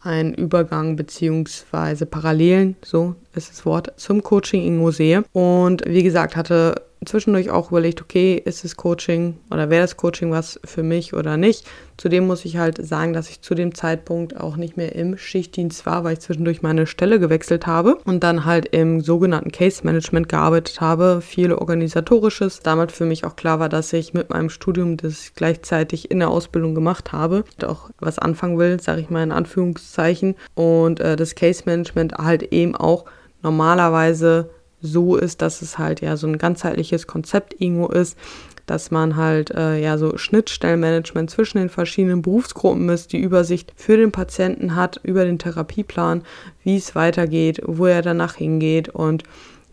einen 0.00 0.34
Übergang 0.34 0.96
beziehungsweise 0.96 2.04
Parallelen, 2.04 2.76
so 2.84 3.14
ist 3.34 3.50
das 3.50 3.64
Wort, 3.64 3.92
zum 3.96 4.22
Coaching 4.22 4.62
irgendwo 4.62 4.90
sehe. 4.90 5.24
Und 5.32 5.82
wie 5.86 6.02
gesagt, 6.02 6.36
hatte 6.36 6.74
zwischendurch 7.06 7.50
auch 7.50 7.70
überlegt, 7.70 8.00
okay, 8.02 8.40
ist 8.44 8.64
das 8.64 8.76
Coaching 8.76 9.38
oder 9.50 9.70
wäre 9.70 9.82
das 9.82 9.96
Coaching 9.96 10.30
was 10.30 10.60
für 10.64 10.82
mich 10.82 11.14
oder 11.14 11.36
nicht. 11.36 11.66
Zudem 11.96 12.26
muss 12.26 12.44
ich 12.44 12.56
halt 12.56 12.84
sagen, 12.84 13.12
dass 13.12 13.30
ich 13.30 13.40
zu 13.40 13.54
dem 13.54 13.74
Zeitpunkt 13.74 14.38
auch 14.38 14.56
nicht 14.56 14.76
mehr 14.76 14.94
im 14.94 15.16
Schichtdienst 15.16 15.86
war, 15.86 16.02
weil 16.02 16.14
ich 16.14 16.20
zwischendurch 16.20 16.60
meine 16.62 16.86
Stelle 16.86 17.20
gewechselt 17.20 17.66
habe 17.66 17.98
und 18.04 18.24
dann 18.24 18.44
halt 18.44 18.66
im 18.66 19.00
sogenannten 19.00 19.52
Case 19.52 19.84
Management 19.84 20.28
gearbeitet 20.28 20.80
habe, 20.80 21.20
viel 21.20 21.52
organisatorisches. 21.52 22.60
Damit 22.60 22.90
für 22.90 23.04
mich 23.04 23.24
auch 23.24 23.36
klar 23.36 23.60
war, 23.60 23.68
dass 23.68 23.92
ich 23.92 24.12
mit 24.12 24.30
meinem 24.30 24.50
Studium 24.50 24.96
das 24.96 25.32
gleichzeitig 25.34 26.10
in 26.10 26.18
der 26.18 26.30
Ausbildung 26.30 26.74
gemacht 26.74 27.12
habe, 27.12 27.44
auch 27.64 27.90
was 28.00 28.18
anfangen 28.18 28.58
will, 28.58 28.80
sage 28.80 29.00
ich 29.00 29.10
mal 29.10 29.22
in 29.22 29.32
Anführungszeichen 29.32 30.34
und 30.54 31.00
äh, 31.00 31.16
das 31.16 31.36
Case 31.36 31.62
Management 31.66 32.14
halt 32.14 32.42
eben 32.52 32.74
auch 32.74 33.04
normalerweise 33.42 34.50
so 34.84 35.16
ist, 35.16 35.42
dass 35.42 35.62
es 35.62 35.78
halt 35.78 36.00
ja 36.00 36.16
so 36.16 36.26
ein 36.26 36.38
ganzheitliches 36.38 37.06
Konzept 37.06 37.60
irgendwo 37.60 37.86
ist, 37.86 38.18
dass 38.66 38.90
man 38.90 39.16
halt 39.16 39.50
äh, 39.50 39.80
ja 39.80 39.98
so 39.98 40.16
Schnittstellenmanagement 40.16 41.30
zwischen 41.30 41.58
den 41.58 41.68
verschiedenen 41.68 42.22
Berufsgruppen 42.22 42.88
ist, 42.88 43.12
die 43.12 43.20
Übersicht 43.20 43.72
für 43.76 43.96
den 43.96 44.12
Patienten 44.12 44.74
hat 44.74 45.00
über 45.02 45.24
den 45.24 45.38
Therapieplan, 45.38 46.22
wie 46.62 46.76
es 46.76 46.94
weitergeht, 46.94 47.60
wo 47.64 47.86
er 47.86 48.02
danach 48.02 48.34
hingeht 48.34 48.88
und 48.88 49.24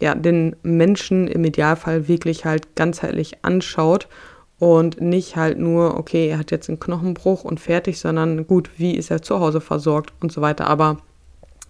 ja, 0.02 0.16
den 0.16 0.56
Menschen 0.64 1.28
im 1.28 1.46
Idealfall 1.46 2.08
wirklich 2.08 2.46
halt 2.46 2.76
ganzheitlich 2.76 3.44
anschaut 3.44 4.08
und 4.58 5.00
nicht 5.00 5.36
halt 5.36 5.60
nur, 5.60 5.98
okay, 5.98 6.28
er 6.30 6.40
hat 6.40 6.52
jetzt 6.52 6.70
einen 6.70 6.80
Knochenbruch 6.80 7.44
und 7.44 7.60
fertig, 7.60 8.00
sondern 8.00 8.48
gut, 8.48 8.70
wie 8.78 8.96
ist 8.96 9.12
er 9.12 9.22
zu 9.22 9.40
Hause 9.40 9.62
versorgt 9.62 10.14
und 10.22 10.32
so 10.32 10.42
weiter. 10.42 10.68
Aber 10.68 10.98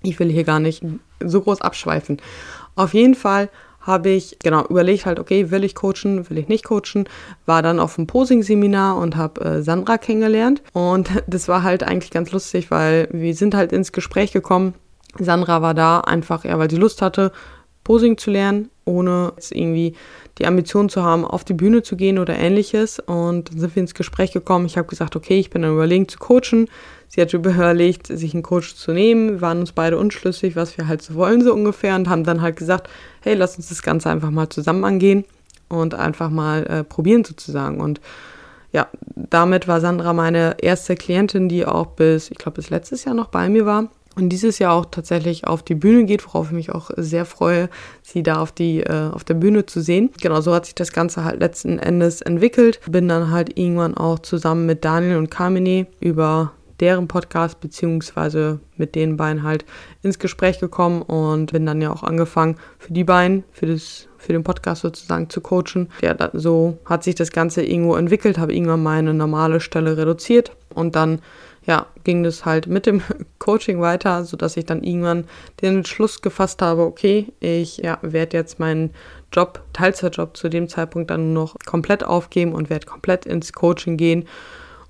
ich 0.01 0.19
will 0.19 0.29
hier 0.29 0.43
gar 0.43 0.59
nicht 0.59 0.83
so 1.23 1.41
groß 1.41 1.61
abschweifen. 1.61 2.17
Auf 2.75 2.93
jeden 2.93 3.15
Fall 3.15 3.49
habe 3.81 4.09
ich 4.09 4.37
genau 4.39 4.65
überlegt 4.67 5.05
halt, 5.05 5.19
okay, 5.19 5.49
will 5.49 5.63
ich 5.63 5.75
coachen, 5.75 6.29
will 6.29 6.37
ich 6.37 6.47
nicht 6.47 6.65
coachen, 6.65 7.05
war 7.45 7.61
dann 7.61 7.79
auf 7.79 7.97
einem 7.97 8.07
Posing-Seminar 8.07 8.97
und 8.97 9.15
habe 9.15 9.41
äh, 9.41 9.63
Sandra 9.63 9.97
kennengelernt 9.97 10.61
und 10.73 11.09
das 11.27 11.47
war 11.47 11.63
halt 11.63 11.83
eigentlich 11.83 12.11
ganz 12.11 12.31
lustig, 12.31 12.71
weil 12.71 13.07
wir 13.11 13.33
sind 13.33 13.55
halt 13.55 13.71
ins 13.71 13.91
Gespräch 13.91 14.31
gekommen. 14.31 14.75
Sandra 15.17 15.61
war 15.61 15.73
da 15.73 16.01
einfach, 16.01 16.45
ja, 16.45 16.57
weil 16.57 16.69
sie 16.69 16.77
Lust 16.77 17.01
hatte, 17.01 17.31
Posing 17.83 18.17
zu 18.17 18.29
lernen, 18.29 18.69
ohne 18.85 19.33
jetzt 19.35 19.51
irgendwie 19.51 19.95
die 20.37 20.45
Ambition 20.45 20.89
zu 20.89 21.03
haben, 21.03 21.25
auf 21.25 21.43
die 21.43 21.53
Bühne 21.53 21.83
zu 21.83 21.95
gehen 21.95 22.17
oder 22.17 22.37
ähnliches. 22.37 22.99
Und 22.99 23.51
dann 23.51 23.59
sind 23.59 23.75
wir 23.75 23.81
ins 23.81 23.93
Gespräch 23.93 24.31
gekommen. 24.31 24.65
Ich 24.65 24.77
habe 24.77 24.87
gesagt, 24.87 25.15
okay, 25.15 25.39
ich 25.39 25.49
bin 25.49 25.61
dann 25.61 25.73
überlegen 25.73 26.07
zu 26.07 26.19
coachen. 26.19 26.69
Sie 27.07 27.21
hat 27.21 27.33
überlegt, 27.33 28.07
sich 28.07 28.33
einen 28.33 28.43
Coach 28.43 28.75
zu 28.75 28.93
nehmen. 28.93 29.29
Wir 29.29 29.41
waren 29.41 29.59
uns 29.59 29.73
beide 29.73 29.97
unschlüssig, 29.97 30.55
was 30.55 30.77
wir 30.77 30.87
halt 30.87 31.01
so 31.01 31.15
wollen, 31.15 31.41
so 31.41 31.53
ungefähr, 31.53 31.95
und 31.95 32.07
haben 32.07 32.23
dann 32.23 32.41
halt 32.41 32.55
gesagt, 32.55 32.89
hey, 33.21 33.35
lass 33.35 33.57
uns 33.57 33.69
das 33.69 33.83
Ganze 33.83 34.09
einfach 34.09 34.31
mal 34.31 34.49
zusammen 34.49 34.85
angehen 34.85 35.25
und 35.67 35.93
einfach 35.93 36.29
mal 36.29 36.65
äh, 36.67 36.83
probieren 36.83 37.25
sozusagen. 37.25 37.81
Und 37.81 37.99
ja, 38.71 38.87
damit 39.15 39.67
war 39.67 39.81
Sandra 39.81 40.13
meine 40.13 40.55
erste 40.61 40.95
Klientin, 40.95 41.49
die 41.49 41.65
auch 41.65 41.87
bis, 41.87 42.31
ich 42.31 42.37
glaube, 42.37 42.55
bis 42.55 42.69
letztes 42.69 43.03
Jahr 43.03 43.15
noch 43.15 43.27
bei 43.27 43.49
mir 43.49 43.65
war 43.65 43.89
und 44.15 44.29
dieses 44.29 44.59
Jahr 44.59 44.73
auch 44.73 44.85
tatsächlich 44.85 45.47
auf 45.47 45.63
die 45.63 45.75
Bühne 45.75 46.05
geht, 46.05 46.25
worauf 46.25 46.47
ich 46.47 46.51
mich 46.51 46.71
auch 46.71 46.91
sehr 46.97 47.25
freue, 47.25 47.69
sie 48.01 48.23
da 48.23 48.41
auf 48.41 48.51
die 48.51 48.81
äh, 48.81 49.09
auf 49.11 49.23
der 49.23 49.35
Bühne 49.35 49.65
zu 49.65 49.81
sehen. 49.81 50.09
Genau, 50.21 50.41
so 50.41 50.53
hat 50.53 50.65
sich 50.65 50.75
das 50.75 50.91
Ganze 50.91 51.23
halt 51.23 51.39
letzten 51.39 51.79
Endes 51.79 52.21
entwickelt. 52.21 52.79
Bin 52.89 53.07
dann 53.07 53.31
halt 53.31 53.57
irgendwann 53.57 53.95
auch 53.95 54.19
zusammen 54.19 54.65
mit 54.65 54.83
Daniel 54.83 55.17
und 55.17 55.31
Carmine 55.31 55.87
über 55.99 56.51
deren 56.81 57.07
Podcast 57.07 57.61
beziehungsweise 57.61 58.59
mit 58.75 58.95
den 58.95 59.15
beiden 59.15 59.43
halt 59.43 59.65
ins 60.01 60.19
Gespräch 60.19 60.59
gekommen 60.59 61.03
und 61.03 61.53
bin 61.53 61.65
dann 61.65 61.79
ja 61.79 61.91
auch 61.91 62.03
angefangen 62.03 62.57
für 62.79 62.91
die 62.91 63.03
beiden, 63.03 63.43
für 63.51 63.67
das 63.67 64.07
für 64.17 64.33
den 64.33 64.43
Podcast 64.43 64.81
sozusagen 64.83 65.29
zu 65.29 65.41
coachen. 65.41 65.89
Ja, 66.01 66.15
so 66.33 66.77
hat 66.85 67.03
sich 67.03 67.15
das 67.15 67.31
Ganze 67.31 67.63
irgendwo 67.63 67.95
entwickelt, 67.95 68.37
habe 68.37 68.53
irgendwann 68.53 68.83
meine 68.83 69.13
normale 69.13 69.59
Stelle 69.59 69.97
reduziert 69.97 70.51
und 70.73 70.95
dann 70.95 71.21
ja, 71.65 71.85
ging 72.03 72.23
das 72.23 72.45
halt 72.45 72.67
mit 72.67 72.85
dem 72.85 73.01
Coaching 73.39 73.81
weiter, 73.81 74.25
sodass 74.25 74.57
ich 74.57 74.65
dann 74.65 74.83
irgendwann 74.83 75.25
den 75.61 75.77
Entschluss 75.77 76.21
gefasst 76.21 76.61
habe, 76.61 76.83
okay, 76.83 77.27
ich 77.39 77.77
ja, 77.77 77.99
werde 78.01 78.37
jetzt 78.37 78.59
meinen 78.59 78.91
Job, 79.31 79.61
Teilzeitjob 79.73 80.35
zu 80.35 80.49
dem 80.49 80.67
Zeitpunkt 80.67 81.09
dann 81.09 81.33
noch 81.33 81.55
komplett 81.65 82.03
aufgeben 82.03 82.53
und 82.53 82.69
werde 82.69 82.85
komplett 82.85 83.25
ins 83.25 83.53
Coaching 83.53 83.97
gehen. 83.97 84.27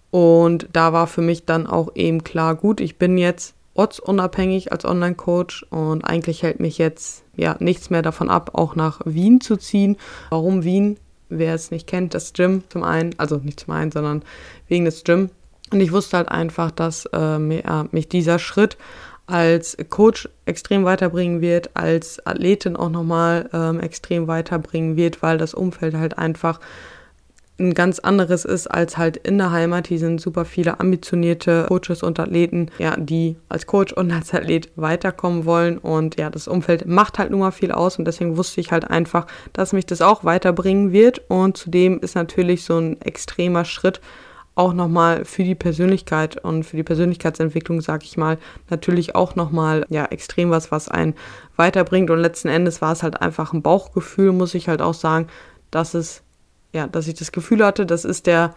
Und 0.10 0.68
da 0.74 0.94
war 0.94 1.08
für 1.08 1.22
mich 1.22 1.46
dann 1.46 1.68
auch 1.68 1.96
eben 1.96 2.24
klar, 2.24 2.56
gut, 2.56 2.82
ich 2.82 2.98
bin 2.98 3.18
jetzt 3.18 3.54
ortsunabhängig 3.74 4.72
als 4.72 4.84
Online-Coach 4.84 5.66
und 5.70 6.04
eigentlich 6.04 6.44
hält 6.44 6.60
mich 6.60 6.78
jetzt 6.78 7.24
ja 7.36 7.56
nichts 7.60 7.90
mehr 7.90 8.01
davon 8.01 8.30
ab, 8.30 8.51
auch 8.54 8.75
nach 8.75 9.00
Wien 9.06 9.40
zu 9.40 9.58
ziehen. 9.58 9.98
Warum 10.30 10.63
Wien? 10.63 10.98
Wer 11.30 11.56
es 11.56 11.72
nicht 11.72 11.88
kennt, 11.88 12.13
das 12.13 12.34
Gym 12.34 12.63
zum 12.68 12.84
einen, 12.84 13.16
also 13.18 13.38
nicht 13.38 13.62
zum 13.62 13.74
einen, 13.74 13.92
sondern 13.92 14.24
wegen 14.68 14.84
des 14.84 15.06
Gym 15.06 15.30
und 15.72 15.80
ich 15.80 15.92
wusste 15.92 16.18
halt 16.18 16.30
einfach, 16.30 16.72
dass 16.72 17.06
äh, 17.13 17.40
mich 17.40 18.10
dieser 18.10 18.40
Schritt 18.40 18.78
als 19.28 19.78
Coach 19.90 20.28
extrem 20.46 20.84
weiterbringen 20.84 21.42
wird, 21.42 21.72
als 21.75 22.25
Athletin 22.25 22.75
auch 22.75 22.90
nochmal 22.90 23.50
ähm, 23.54 23.80
extrem 23.80 24.28
weiterbringen 24.28 24.98
wird, 24.98 25.22
weil 25.22 25.38
das 25.38 25.54
Umfeld 25.54 25.96
halt 25.96 26.18
einfach 26.18 26.60
ein 27.62 27.74
ganz 27.74 28.00
anderes 28.00 28.44
ist 28.44 28.68
als 28.68 28.98
halt 28.98 29.18
in 29.18 29.38
der 29.38 29.51
Heimat. 29.51 29.88
Hier 29.88 30.00
sind 30.00 30.20
super 30.20 30.46
viele 30.46 30.80
ambitionierte 30.80 31.66
Coaches 31.68 32.04
und 32.04 32.20
Athleten, 32.20 32.70
ja, 32.80 32.96
die 32.98 33.38
als 33.50 33.68
Coach 33.68 33.94
und 33.94 34.12
als 34.12 34.34
Athlet 34.34 34.72
weiterkommen 34.75 35.46
wollen. 35.46 35.78
Und 35.78 36.20
ja, 36.20 36.30
das 36.30 36.48
Umfeld 36.48 36.88
macht 36.88 37.20
halt 37.20 37.32
nun 37.32 37.42
mal 37.42 37.51
viel 37.51 37.72
aus 37.72 38.00
und 38.00 38.06
deswegen 38.06 38.36
wusste 38.36 38.60
ich 38.60 38.72
halt 38.72 38.90
einfach, 38.90 39.28
dass 39.54 39.74
mich 39.74 39.86
das 39.86 40.01
auch 40.01 40.24
weiterbringen 40.24 40.92
wird. 40.92 41.22
Und 41.30 41.56
zudem 41.56 42.00
ist 42.00 42.16
natürlich 42.16 42.63
so 42.63 42.78
ein 42.78 43.00
extremer 43.01 43.63
Schritt 43.63 44.01
auch 44.55 44.74
nochmal 44.74 45.25
für 45.25 45.43
die 45.43 45.55
Persönlichkeit 45.55 46.38
und 46.43 46.63
für 46.63 46.75
die 46.75 46.84
Persönlichkeitsentwicklung, 46.84 47.81
sag 47.81 48.03
ich 48.03 48.17
mal, 48.17 48.38
natürlich 48.70 49.15
auch 49.15 49.36
nochmal 49.36 49.86
ja, 49.89 50.05
extrem 50.05 50.50
was, 50.50 50.72
was 50.72 50.89
einen 50.89 51.15
weiterbringt. 51.55 52.10
Und 52.10 52.20
letzten 52.20 52.50
Endes 52.50 52.81
war 52.81 52.91
es 52.91 53.03
halt 53.03 53.22
einfach 53.22 53.53
ein 53.53 53.62
Bauchgefühl, 53.62 54.34
muss 54.34 54.53
ich 54.53 54.67
halt 54.67 54.81
auch 54.81 54.93
sagen, 54.93 55.27
dass 55.72 55.93
es, 55.93 56.22
ja, 56.74 56.88
dass 56.88 57.08
ich 57.08 57.15
das 57.15 57.31
Gefühl 57.31 57.65
hatte, 57.65 57.86
das 57.86 58.03
ist 58.03 58.27
der 58.27 58.53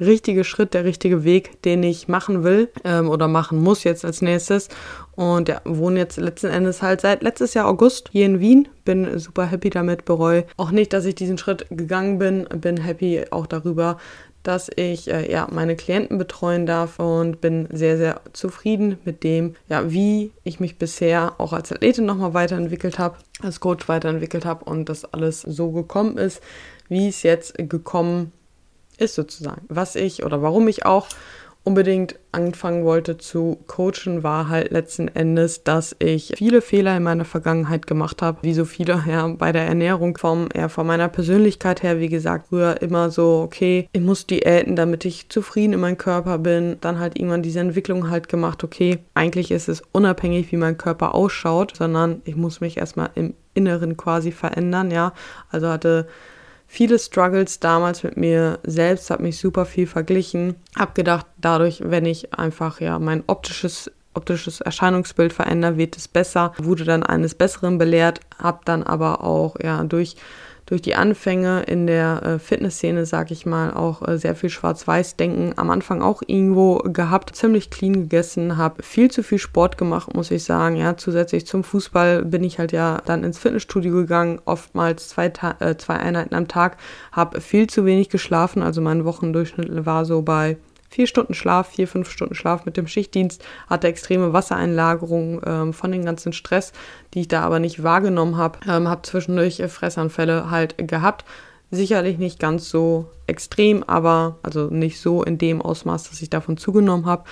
richtige 0.00 0.44
Schritt, 0.44 0.74
der 0.74 0.84
richtige 0.84 1.24
Weg, 1.24 1.62
den 1.62 1.82
ich 1.82 2.08
machen 2.08 2.42
will 2.42 2.70
ähm, 2.84 3.08
oder 3.08 3.28
machen 3.28 3.62
muss 3.62 3.84
jetzt 3.84 4.04
als 4.04 4.22
nächstes. 4.22 4.68
Und 5.14 5.48
ja, 5.48 5.60
wohne 5.64 6.00
jetzt 6.00 6.16
letzten 6.16 6.48
Endes 6.48 6.82
halt 6.82 7.00
seit 7.00 7.22
letztes 7.22 7.54
Jahr 7.54 7.68
August 7.68 8.08
hier 8.10 8.26
in 8.26 8.40
Wien. 8.40 8.68
Bin 8.84 9.18
super 9.18 9.46
happy 9.46 9.70
damit, 9.70 10.04
bereue 10.04 10.44
auch 10.56 10.70
nicht, 10.70 10.92
dass 10.92 11.04
ich 11.04 11.14
diesen 11.14 11.38
Schritt 11.38 11.66
gegangen 11.70 12.18
bin. 12.18 12.44
Bin 12.60 12.78
happy 12.78 13.24
auch 13.30 13.46
darüber, 13.46 13.98
dass 14.44 14.70
ich 14.76 15.10
äh, 15.10 15.30
ja 15.30 15.48
meine 15.50 15.74
Klienten 15.74 16.18
betreuen 16.18 16.66
darf 16.66 17.00
und 17.00 17.40
bin 17.40 17.66
sehr 17.72 17.96
sehr 17.96 18.20
zufrieden 18.32 18.98
mit 19.04 19.24
dem, 19.24 19.56
ja 19.68 19.90
wie 19.90 20.30
ich 20.44 20.60
mich 20.60 20.78
bisher 20.78 21.34
auch 21.38 21.52
als 21.52 21.72
Athletin 21.72 22.06
nochmal 22.06 22.34
weiterentwickelt 22.34 22.98
habe, 22.98 23.16
als 23.42 23.58
Coach 23.58 23.88
weiterentwickelt 23.88 24.44
habe 24.44 24.64
und 24.64 24.88
das 24.88 25.04
alles 25.04 25.40
so 25.40 25.72
gekommen 25.72 26.16
ist, 26.18 26.40
wie 26.88 27.08
es 27.08 27.22
jetzt 27.22 27.54
gekommen 27.56 28.32
ist 28.98 29.14
sozusagen. 29.14 29.62
Was 29.68 29.96
ich 29.96 30.24
oder 30.24 30.42
warum 30.42 30.68
ich 30.68 30.86
auch 30.86 31.08
unbedingt 31.64 32.18
anfangen 32.30 32.84
wollte 32.84 33.16
zu 33.16 33.58
coachen, 33.66 34.22
war 34.22 34.48
halt 34.48 34.70
letzten 34.70 35.08
Endes, 35.08 35.64
dass 35.64 35.96
ich 35.98 36.34
viele 36.36 36.60
Fehler 36.60 36.94
in 36.96 37.02
meiner 37.02 37.24
Vergangenheit 37.24 37.86
gemacht 37.86 38.20
habe, 38.20 38.38
wie 38.42 38.52
so 38.52 38.66
viele 38.66 39.02
ja 39.08 39.26
bei 39.28 39.50
der 39.50 39.66
Ernährung 39.66 40.18
vom 40.18 40.48
eher 40.52 40.68
von 40.68 40.86
meiner 40.86 41.08
Persönlichkeit 41.08 41.82
her, 41.82 42.00
wie 42.00 42.10
gesagt, 42.10 42.48
früher 42.48 42.82
immer 42.82 43.10
so, 43.10 43.40
okay, 43.42 43.88
ich 43.92 44.02
muss 44.02 44.26
diäten, 44.26 44.76
damit 44.76 45.06
ich 45.06 45.30
zufrieden 45.30 45.72
in 45.72 45.80
meinem 45.80 45.96
Körper 45.96 46.36
bin, 46.38 46.76
dann 46.82 46.98
halt 46.98 47.16
irgendwann 47.18 47.42
diese 47.42 47.60
Entwicklung 47.60 48.10
halt 48.10 48.28
gemacht, 48.28 48.62
okay, 48.62 48.98
eigentlich 49.14 49.50
ist 49.50 49.68
es 49.68 49.82
unabhängig, 49.92 50.52
wie 50.52 50.58
mein 50.58 50.76
Körper 50.76 51.14
ausschaut, 51.14 51.74
sondern 51.76 52.20
ich 52.24 52.36
muss 52.36 52.60
mich 52.60 52.76
erstmal 52.76 53.08
im 53.14 53.32
Inneren 53.54 53.96
quasi 53.96 54.32
verändern, 54.32 54.90
ja, 54.90 55.14
also 55.50 55.68
hatte 55.68 56.08
viele 56.66 56.98
Struggles 56.98 57.60
damals 57.60 58.02
mit 58.02 58.16
mir 58.16 58.58
selbst, 58.64 59.10
habe 59.10 59.22
mich 59.22 59.38
super 59.38 59.66
viel 59.66 59.86
verglichen, 59.86 60.56
habe 60.76 60.92
gedacht, 60.94 61.26
dadurch, 61.40 61.82
wenn 61.84 62.06
ich 62.06 62.34
einfach 62.34 62.80
ja 62.80 62.98
mein 62.98 63.24
optisches 63.26 63.90
optisches 64.16 64.60
Erscheinungsbild 64.60 65.32
verändere, 65.32 65.76
wird 65.76 65.96
es 65.96 66.06
besser, 66.06 66.52
wurde 66.58 66.84
dann 66.84 67.02
eines 67.02 67.34
Besseren 67.34 67.78
belehrt, 67.78 68.20
habe 68.38 68.60
dann 68.64 68.84
aber 68.84 69.24
auch 69.24 69.56
ja 69.60 69.82
durch 69.82 70.16
durch 70.66 70.82
die 70.82 70.94
Anfänge 70.94 71.62
in 71.62 71.86
der 71.86 72.22
äh, 72.22 72.38
Fitnessszene, 72.38 73.06
sag 73.06 73.30
ich 73.30 73.46
mal, 73.46 73.72
auch 73.72 74.06
äh, 74.06 74.18
sehr 74.18 74.34
viel 74.34 74.50
Schwarz-Weiß-Denken 74.50 75.54
am 75.56 75.70
Anfang 75.70 76.02
auch 76.02 76.22
irgendwo 76.26 76.78
gehabt, 76.78 77.36
ziemlich 77.36 77.70
clean 77.70 77.94
gegessen, 77.94 78.56
habe 78.56 78.82
viel 78.82 79.10
zu 79.10 79.22
viel 79.22 79.38
Sport 79.38 79.76
gemacht, 79.78 80.14
muss 80.14 80.30
ich 80.30 80.44
sagen. 80.44 80.76
Ja, 80.76 80.96
zusätzlich 80.96 81.46
zum 81.46 81.64
Fußball 81.64 82.24
bin 82.24 82.44
ich 82.44 82.58
halt 82.58 82.72
ja 82.72 83.02
dann 83.04 83.24
ins 83.24 83.38
Fitnessstudio 83.38 83.92
gegangen, 83.92 84.40
oftmals 84.44 85.08
zwei, 85.08 85.32
äh, 85.60 85.76
zwei 85.76 85.96
Einheiten 85.96 86.34
am 86.34 86.48
Tag, 86.48 86.78
habe 87.12 87.40
viel 87.40 87.66
zu 87.66 87.84
wenig 87.84 88.08
geschlafen, 88.08 88.62
also 88.62 88.80
mein 88.80 89.04
Wochendurchschnitt 89.04 89.84
war 89.84 90.04
so 90.04 90.22
bei 90.22 90.56
vier 90.94 91.08
Stunden 91.08 91.34
Schlaf, 91.34 91.70
vier, 91.70 91.88
fünf 91.88 92.08
Stunden 92.08 92.36
Schlaf 92.36 92.66
mit 92.66 92.76
dem 92.76 92.86
Schichtdienst, 92.86 93.44
hatte 93.68 93.88
extreme 93.88 94.32
Wassereinlagerung 94.32 95.40
ähm, 95.44 95.72
von 95.72 95.90
dem 95.90 96.04
ganzen 96.04 96.32
Stress, 96.32 96.72
die 97.12 97.22
ich 97.22 97.28
da 97.28 97.42
aber 97.42 97.58
nicht 97.58 97.82
wahrgenommen 97.82 98.36
habe. 98.36 98.60
Ähm, 98.68 98.86
habe 98.86 99.02
zwischendurch 99.02 99.60
Fressanfälle 99.66 100.52
halt 100.52 100.76
gehabt. 100.78 101.24
Sicherlich 101.72 102.18
nicht 102.18 102.38
ganz 102.38 102.70
so 102.70 103.06
extrem, 103.26 103.82
aber 103.82 104.38
also 104.44 104.66
nicht 104.66 105.00
so 105.00 105.24
in 105.24 105.36
dem 105.36 105.60
Ausmaß, 105.60 106.10
dass 106.10 106.22
ich 106.22 106.30
davon 106.30 106.56
zugenommen 106.56 107.06
habe. 107.06 107.24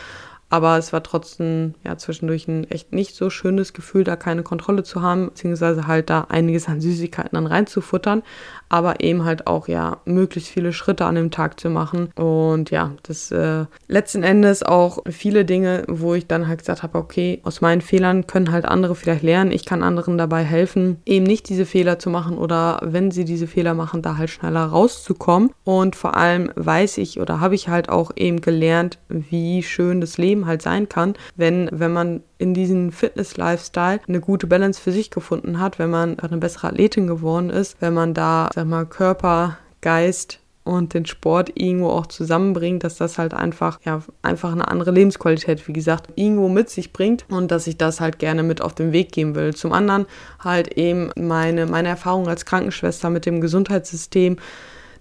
Aber 0.53 0.77
es 0.77 0.93
war 0.93 1.03
trotzdem 1.03 1.73
ja 1.83 1.97
zwischendurch 1.97 2.47
ein 2.47 2.71
echt 2.71 2.93
nicht 2.93 3.17
so 3.17 3.31
schönes 3.31 3.73
Gefühl, 3.73 4.05
da 4.05 4.17
keine 4.17 4.43
Kontrolle 4.43 4.83
zu 4.83 5.01
haben, 5.01 5.31
beziehungsweise 5.31 5.87
halt 5.87 6.11
da 6.11 6.27
einiges 6.29 6.69
an 6.69 6.83
Süßigkeiten 6.83 7.31
dann 7.33 7.47
reinzufuttern, 7.47 8.23
aber 8.69 9.01
eben 9.01 9.25
halt 9.25 9.47
auch 9.47 9.67
ja 9.67 10.03
möglichst 10.05 10.51
viele 10.51 10.75
Schritte 10.75 11.07
an 11.07 11.15
dem 11.15 11.31
Tag 11.31 11.59
zu 11.59 11.71
machen. 11.71 12.11
Und 12.17 12.71
ja, 12.71 12.93
das 13.03 13.31
äh, 13.31 13.65
letzten 13.89 14.23
Endes 14.23 14.63
auch 14.63 14.99
viele 15.09 15.47
Dinge, 15.47 15.85
wo 15.89 16.13
ich 16.13 16.27
dann 16.27 16.49
halt 16.49 16.59
gesagt 16.59 16.83
habe, 16.83 16.99
okay, 16.99 17.41
aus 17.45 17.63
meinen 17.63 17.81
Fehlern 17.81 18.27
können 18.27 18.53
halt 18.53 18.67
andere 18.67 18.95
vielleicht 18.95 19.23
lernen, 19.23 19.53
ich 19.53 19.65
kann 19.65 19.83
anderen 19.83 20.19
dabei 20.19 20.45
helfen, 20.45 20.99
eben 21.07 21.25
nicht 21.25 21.49
diese 21.49 21.65
Fehler 21.65 21.99
zu 21.99 22.11
machen 22.11 22.37
oder 22.37 22.79
wenn 22.83 23.11
sie 23.11 23.25
diese 23.25 23.47
Fehler 23.47 23.73
machen, 23.73 24.03
da 24.03 24.19
halt 24.19 24.29
schneller 24.29 24.65
rauszukommen. 24.67 25.49
Und 25.65 25.97
vor 25.97 26.15
allem 26.15 26.53
weiß 26.57 26.99
ich 26.99 27.21
oder 27.21 27.41
habe 27.41 27.55
ich 27.55 27.69
halt 27.69 27.88
auch 27.88 28.11
eben 28.17 28.43
gelernt, 28.43 28.99
wie 29.09 29.62
schön 29.62 30.03
das 30.03 30.19
Leben 30.19 30.41
Leben 30.42 30.46
halt 30.46 30.62
sein 30.62 30.88
kann, 30.88 31.14
wenn, 31.37 31.68
wenn 31.72 31.92
man 31.92 32.22
in 32.38 32.55
diesen 32.55 32.92
Fitness-Lifestyle 32.92 34.00
eine 34.09 34.20
gute 34.20 34.46
Balance 34.46 34.81
für 34.81 34.92
sich 34.92 35.11
gefunden 35.11 35.61
hat, 35.61 35.78
wenn 35.78 35.90
man 35.90 36.18
eine 36.18 36.38
bessere 36.38 36.68
Athletin 36.68 37.07
geworden 37.07 37.50
ist, 37.50 37.76
wenn 37.81 37.94
man 37.94 38.14
da, 38.14 38.50
sag 38.55 38.66
mal, 38.66 38.87
Körper, 38.87 39.59
Geist 39.81 40.38
und 40.64 40.94
den 40.94 41.07
Sport 41.07 41.50
irgendwo 41.55 41.90
auch 41.90 42.07
zusammenbringt, 42.07 42.85
dass 42.85 42.96
das 42.96 43.18
halt 43.18 43.35
einfach, 43.35 43.81
ja, 43.85 44.02
einfach 44.22 44.52
eine 44.52 44.68
andere 44.68 44.92
Lebensqualität, 44.92 45.66
wie 45.66 45.72
gesagt, 45.72 46.09
irgendwo 46.14 46.48
mit 46.48 46.70
sich 46.70 46.92
bringt 46.92 47.24
und 47.28 47.50
dass 47.50 47.66
ich 47.66 47.76
das 47.78 48.00
halt 48.00 48.20
gerne 48.20 48.44
mit 48.44 48.61
auf 48.61 48.74
den 48.74 48.92
Weg 48.92 49.11
geben 49.11 49.35
will. 49.35 49.55
Zum 49.55 49.72
anderen 49.72 50.07
halt 50.38 50.76
eben 50.78 51.11
meine, 51.16 51.66
meine 51.66 51.88
Erfahrung 51.88 52.28
als 52.28 52.44
Krankenschwester 52.44 53.11
mit 53.11 53.26
dem 53.26 53.40
Gesundheitssystem, 53.40 54.37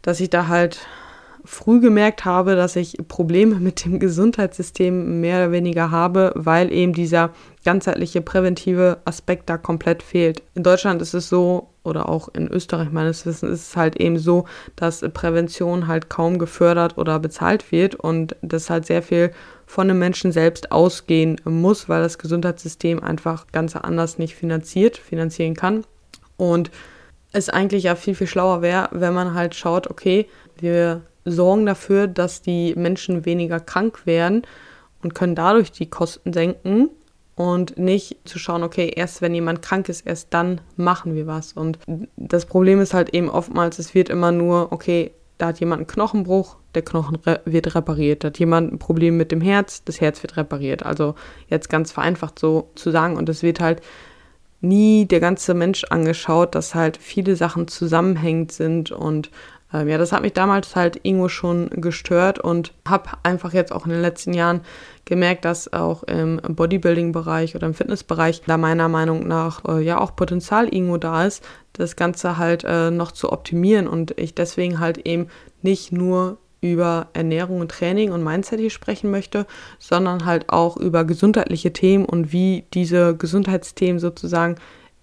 dass 0.02 0.20
ich 0.20 0.32
da 0.32 0.48
halt 0.48 0.80
früh 1.44 1.80
gemerkt 1.80 2.26
habe, 2.26 2.56
dass 2.56 2.76
ich 2.76 2.98
Probleme 3.08 3.56
mit 3.56 3.86
dem 3.86 4.00
Gesundheitssystem 4.00 5.22
mehr 5.22 5.38
oder 5.38 5.52
weniger 5.52 5.92
habe, 5.92 6.32
weil 6.36 6.72
eben 6.72 6.94
dieser 6.94 7.32
ganzheitliche 7.66 8.22
präventive 8.22 9.00
Aspekt 9.06 9.50
da 9.50 9.58
komplett 9.58 10.04
fehlt. 10.04 10.44
In 10.56 10.64
Deutschland 10.64 11.02
ist 11.02 11.14
es 11.14 11.30
so, 11.30 11.70
oder 11.84 12.10
auch 12.10 12.30
in 12.34 12.48
Österreich 12.48 12.92
meines 12.92 13.26
Wissens 13.26 13.52
ist 13.52 13.70
es 13.70 13.76
halt 13.76 13.96
eben 13.96 14.20
so, 14.20 14.46
dass 14.76 15.02
Prävention 15.14 15.88
halt 15.88 16.10
kaum 16.10 16.38
gefördert 16.38 16.98
oder 16.98 17.20
bezahlt 17.20 17.72
wird 17.72 17.96
und 17.96 18.36
das 18.42 18.70
halt 18.70 18.86
sehr 18.86 19.02
viel 19.02 19.32
von 19.66 19.88
den 19.88 19.98
Menschen 19.98 20.32
selbst 20.32 20.72
ausgehen 20.72 21.42
muss, 21.44 21.90
weil 21.90 22.04
das 22.04 22.18
Gesundheitssystem 22.18 23.02
einfach 23.02 23.48
ganz 23.52 23.76
anders 23.76 24.20
nicht 24.20 24.36
finanziert, 24.36 24.98
finanzieren 24.98 25.56
kann. 25.56 25.84
Und 26.38 26.70
es 27.34 27.50
eigentlich 27.50 27.84
ja 27.84 27.96
viel, 27.96 28.16
viel 28.16 28.28
schlauer 28.28 28.62
wäre, 28.62 28.90
wenn 28.92 29.14
man 29.14 29.34
halt 29.34 29.56
schaut, 29.56 29.90
okay, 29.90 30.28
wir 30.60 31.02
sorgen 31.26 31.66
dafür, 31.66 32.08
dass 32.08 32.42
die 32.42 32.74
Menschen 32.76 33.26
weniger 33.26 33.60
krank 33.60 34.06
werden 34.06 34.44
und 35.04 35.16
können 35.16 35.36
dadurch 35.36 35.72
die 35.72 35.90
Kosten 35.90 36.34
senken 36.34 36.90
und 37.36 37.78
nicht 37.78 38.18
zu 38.26 38.40
schauen, 38.40 38.64
okay, 38.64 38.92
erst 38.96 39.22
wenn 39.22 39.34
jemand 39.34 39.62
krank 39.62 39.90
ist, 39.90 40.06
erst 40.06 40.28
dann 40.34 40.62
machen 40.76 41.16
wir 41.16 41.28
was. 41.28 41.54
Und 41.54 41.80
das 42.18 42.46
Problem 42.46 42.80
ist 42.80 42.94
halt 42.94 43.14
eben 43.14 43.30
oftmals, 43.30 43.80
es 43.80 43.96
wird 43.96 44.10
immer 44.10 44.32
nur, 44.32 44.72
okay, 44.72 45.12
da 45.38 45.48
hat 45.48 45.60
jemand 45.60 45.80
einen 45.80 45.88
Knochenbruch, 45.88 46.58
der 46.76 46.84
Knochen 46.84 47.16
re 47.16 47.42
wird 47.46 47.74
repariert. 47.74 48.24
Da 48.24 48.28
hat 48.28 48.38
jemand 48.38 48.72
ein 48.72 48.80
Problem 48.80 49.18
mit 49.18 49.32
dem 49.32 49.42
Herz, 49.42 49.84
das 49.84 50.00
Herz 50.00 50.22
wird 50.22 50.38
repariert. 50.38 50.86
Also 50.86 51.16
jetzt 51.48 51.70
ganz 51.70 51.92
vereinfacht 51.92 52.38
so 52.38 52.70
zu 52.76 52.92
sagen. 52.92 53.18
Und 53.18 53.28
es 53.28 53.42
wird 53.42 53.60
halt 53.60 53.82
nie 54.62 55.06
der 55.06 55.20
ganze 55.20 55.56
Mensch 55.56 55.84
angeschaut, 55.86 56.54
dass 56.54 56.76
halt 56.76 56.98
viele 56.98 57.36
Sachen 57.36 57.68
zusammenhängend 57.68 58.52
sind 58.52 58.92
und 58.92 59.32
ähm, 59.74 59.88
ja, 59.88 59.98
das 59.98 60.12
hat 60.12 60.22
mich 60.22 60.34
damals 60.34 60.76
halt 60.76 61.00
irgendwo 61.04 61.30
schon 61.30 61.70
gestört 61.70 62.40
und 62.40 62.74
habe 62.88 63.10
einfach 63.24 63.54
jetzt 63.54 63.72
auch 63.72 63.86
in 63.86 63.92
den 63.92 64.02
letzten 64.02 64.34
Jahren 64.34 64.62
gemerkt, 65.06 65.46
dass 65.46 65.72
auch 65.72 66.04
im 66.04 66.40
Bodybuilding-Bereich 66.42 67.56
oder 67.56 67.68
im 67.68 67.74
Fitnessbereich 67.74 68.42
da 68.46 68.58
meiner 68.58 68.90
Meinung 68.90 69.28
nach 69.28 69.64
äh, 69.66 69.82
ja 69.82 70.00
auch 70.00 70.16
Potenzial 70.16 70.68
irgendwo 70.68 70.98
da 70.98 71.26
ist, 71.26 71.44
das 71.74 71.96
Ganze 71.96 72.38
halt 72.38 72.64
äh, 72.64 72.92
noch 72.92 73.12
zu 73.12 73.32
optimieren 73.32 73.88
und 73.88 74.18
ich 74.20 74.36
deswegen 74.36 74.80
halt 74.80 75.00
eben 75.00 75.28
nicht 75.62 75.92
nur 75.92 76.38
über 76.62 77.08
Ernährung 77.14 77.60
und 77.60 77.72
Training 77.72 78.12
und 78.12 78.24
Mindset 78.24 78.60
hier 78.60 78.70
sprechen 78.70 79.10
möchte, 79.10 79.48
sondern 79.80 80.26
halt 80.26 80.50
auch 80.50 80.78
über 80.78 81.04
gesundheitliche 81.06 81.74
Themen 81.74 82.06
und 82.06 82.32
wie 82.32 82.66
diese 82.74 83.16
Gesundheitsthemen 83.16 84.00
sozusagen 84.00 84.56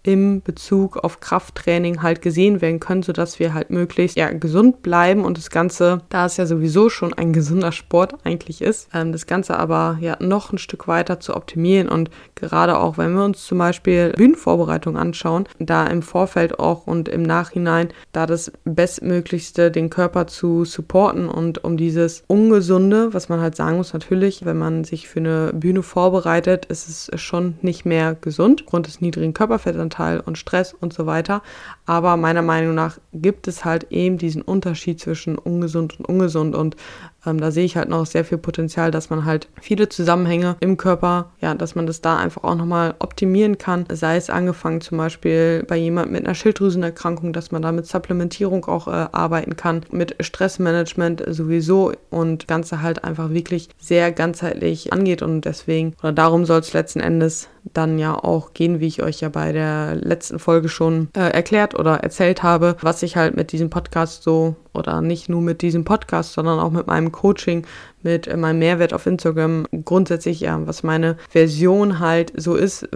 im 0.03 0.41
Bezug 0.43 0.97
auf 0.97 1.21
Krafttraining 1.21 2.03
halt 2.03 2.23
gesehen 2.23 2.61
werden 2.61 2.81
können, 2.81 3.03
sodass 3.03 3.39
wir 3.39 3.53
halt 3.53 3.71
möglichst 3.71 4.17
ja, 4.17 4.31
gesund 4.31 4.83
bleiben 4.83 5.25
und 5.25 5.37
das 5.37 5.51
Ganze, 5.51 6.03
da 6.09 6.27
es 6.27 6.37
ja 6.37 6.47
sowieso 6.47 6.89
schon 6.89 7.13
ein 7.13 7.33
gesunder 7.33 7.73
Sport 7.73 8.15
eigentlich 8.25 8.63
ist, 8.63 8.89
ähm, 8.95 9.13
das 9.13 9.27
Ganze 9.27 9.59
aber 9.59 9.99
ja 10.01 10.17
noch 10.21 10.53
ein 10.53 10.59
Stück 10.59 10.89
weiter 10.89 11.21
zu 11.21 11.35
optimieren 11.37 11.89
und 11.89 12.11
gerade 12.37 12.79
auch, 12.79 12.97
wenn 12.97 13.13
wir 13.13 13.25
uns 13.25 13.45
zum 13.45 13.59
Beispiel 13.59 14.13
Bühnenvorbereitung 14.17 14.97
anschauen, 14.97 15.47
da 15.59 15.87
im 15.87 16.03
Vorfeld 16.03 16.59
auch 16.59 16.87
und 16.87 17.09
im 17.09 17.23
Nachhinein 17.23 17.89
da 18.13 18.27
das 18.27 18.53
Bestmöglichste 18.65 19.71
den 19.71 19.91
Körper 19.91 20.27
zu 20.27 20.65
supporten 20.65 21.29
und 21.29 21.65
um 21.65 21.77
dieses 21.77 22.23
Ungesunde, 22.29 23.13
was 23.13 23.29
man 23.29 23.41
halt 23.41 23.57
sagen 23.57 23.77
muss, 23.77 23.93
natürlich, 23.93 24.45
wenn 24.45 24.59
man 24.59 24.85
sich 24.85 25.09
für 25.09 25.21
eine 25.21 25.53
Bühne 25.53 25.83
vorbereitet, 25.83 26.67
ist 26.67 26.89
es 26.89 27.21
schon 27.21 27.59
nicht 27.63 27.85
mehr 27.85 28.17
gesund, 28.19 28.63
aufgrund 28.63 28.87
des 28.87 29.01
niedrigen 29.01 29.35
Körperfettanteils 29.35 29.98
Anteil 29.99 30.21
und 30.21 30.39
Stress 30.39 30.73
und 30.73 30.93
so 30.93 31.07
weiter. 31.07 31.43
Aber 31.88 32.18
meiner 32.18 32.42
Meinung 32.42 32.74
nach 32.74 32.98
gibt 33.14 33.48
es 33.48 33.64
halt 33.64 33.87
eben 33.90 34.18
diesen 34.18 34.42
Unterschied 34.42 35.01
zwischen 35.01 35.38
ungesund 35.38 35.98
und 35.98 36.05
ungesund. 36.07 36.55
Und 36.55 36.77
ähm, 37.24 37.40
da 37.40 37.51
sehe 37.51 37.64
ich 37.64 37.79
halt 37.79 37.88
noch 37.88 38.05
sehr 38.05 38.27
viel 38.27 38.37
Potenzial, 38.37 38.90
dass 38.90 39.09
man 39.09 39.24
halt 39.24 39.48
viele 39.59 39.88
Zusammenhänge 39.88 40.57
im 40.61 40.77
Körper, 40.77 41.31
ja, 41.40 41.55
dass 41.55 41.74
man 41.74 41.87
das 41.87 42.03
da 42.03 42.18
einfach 42.18 42.44
auch 42.44 42.57
nochmal 42.57 42.94
optimieren 42.98 43.57
kann. 43.57 43.87
Sei 43.90 44.16
es 44.16 44.29
angefangen 44.29 44.83
zum 44.83 44.98
Beispiel 44.98 45.64
bei 45.66 45.77
jemandem 45.79 46.12
mit 46.12 46.27
einer 46.27 46.35
Schilddrüsenerkrankung, 46.35 47.33
dass 47.33 47.53
man 47.53 47.62
da 47.62 47.72
mit 47.72 47.87
Supplementierung 47.87 48.66
auch 48.66 48.87
äh, 48.87 49.09
arbeiten 49.12 49.57
kann, 49.57 49.87
mit 49.90 50.14
Stressmanagement 50.20 51.24
sowieso 51.27 51.92
und 52.11 52.48
Ganze 52.48 52.83
halt 52.83 53.03
einfach 53.03 53.31
wirklich 53.31 53.70
sehr 53.79 54.12
ganzheitlich 54.12 54.92
angeht 54.92 55.22
und 55.22 55.46
deswegen, 55.46 55.94
oder 56.01 56.12
darum 56.12 56.44
soll 56.44 56.61
es 56.61 56.74
letzten 56.74 57.01
Endes 57.01 57.48
dann 57.74 57.98
ja 57.98 58.14
auch 58.14 58.55
gehen, 58.55 58.81
wie 58.81 58.87
ich 58.87 59.03
euch 59.03 59.20
ja 59.20 59.29
bei 59.29 59.53
der 59.53 59.94
letzten 59.96 60.38
Folge 60.38 60.68
schon 60.68 61.09
äh, 61.16 61.20
erklärt 61.31 61.78
oder 61.79 61.99
erzählt 61.99 62.43
habe, 62.43 62.77
was 62.81 63.03
ich 63.03 63.17
halt 63.17 63.37
mit 63.37 63.53
diesem 63.53 63.71
Podcast 63.71 64.23
so 64.23 64.57
oder 64.75 65.01
nicht 65.01 65.29
nur 65.29 65.41
mit 65.41 65.62
diesem 65.62 65.85
Podcast, 65.85 66.33
sondern 66.33 66.59
auch 66.59 66.71
mit 66.71 66.87
meinem 66.87 67.12
Coaching, 67.12 67.67
mit 68.03 68.27
äh, 68.27 68.37
meinem 68.37 68.59
Mehrwert 68.59 68.93
auf 68.93 69.07
Instagram 69.07 69.67
grundsätzlich 69.85 70.41
ja, 70.41 70.67
was 70.67 70.83
meine 70.83 71.17
Version 71.31 71.99
halt 71.99 72.33
so 72.37 72.55
ist, 72.55 72.88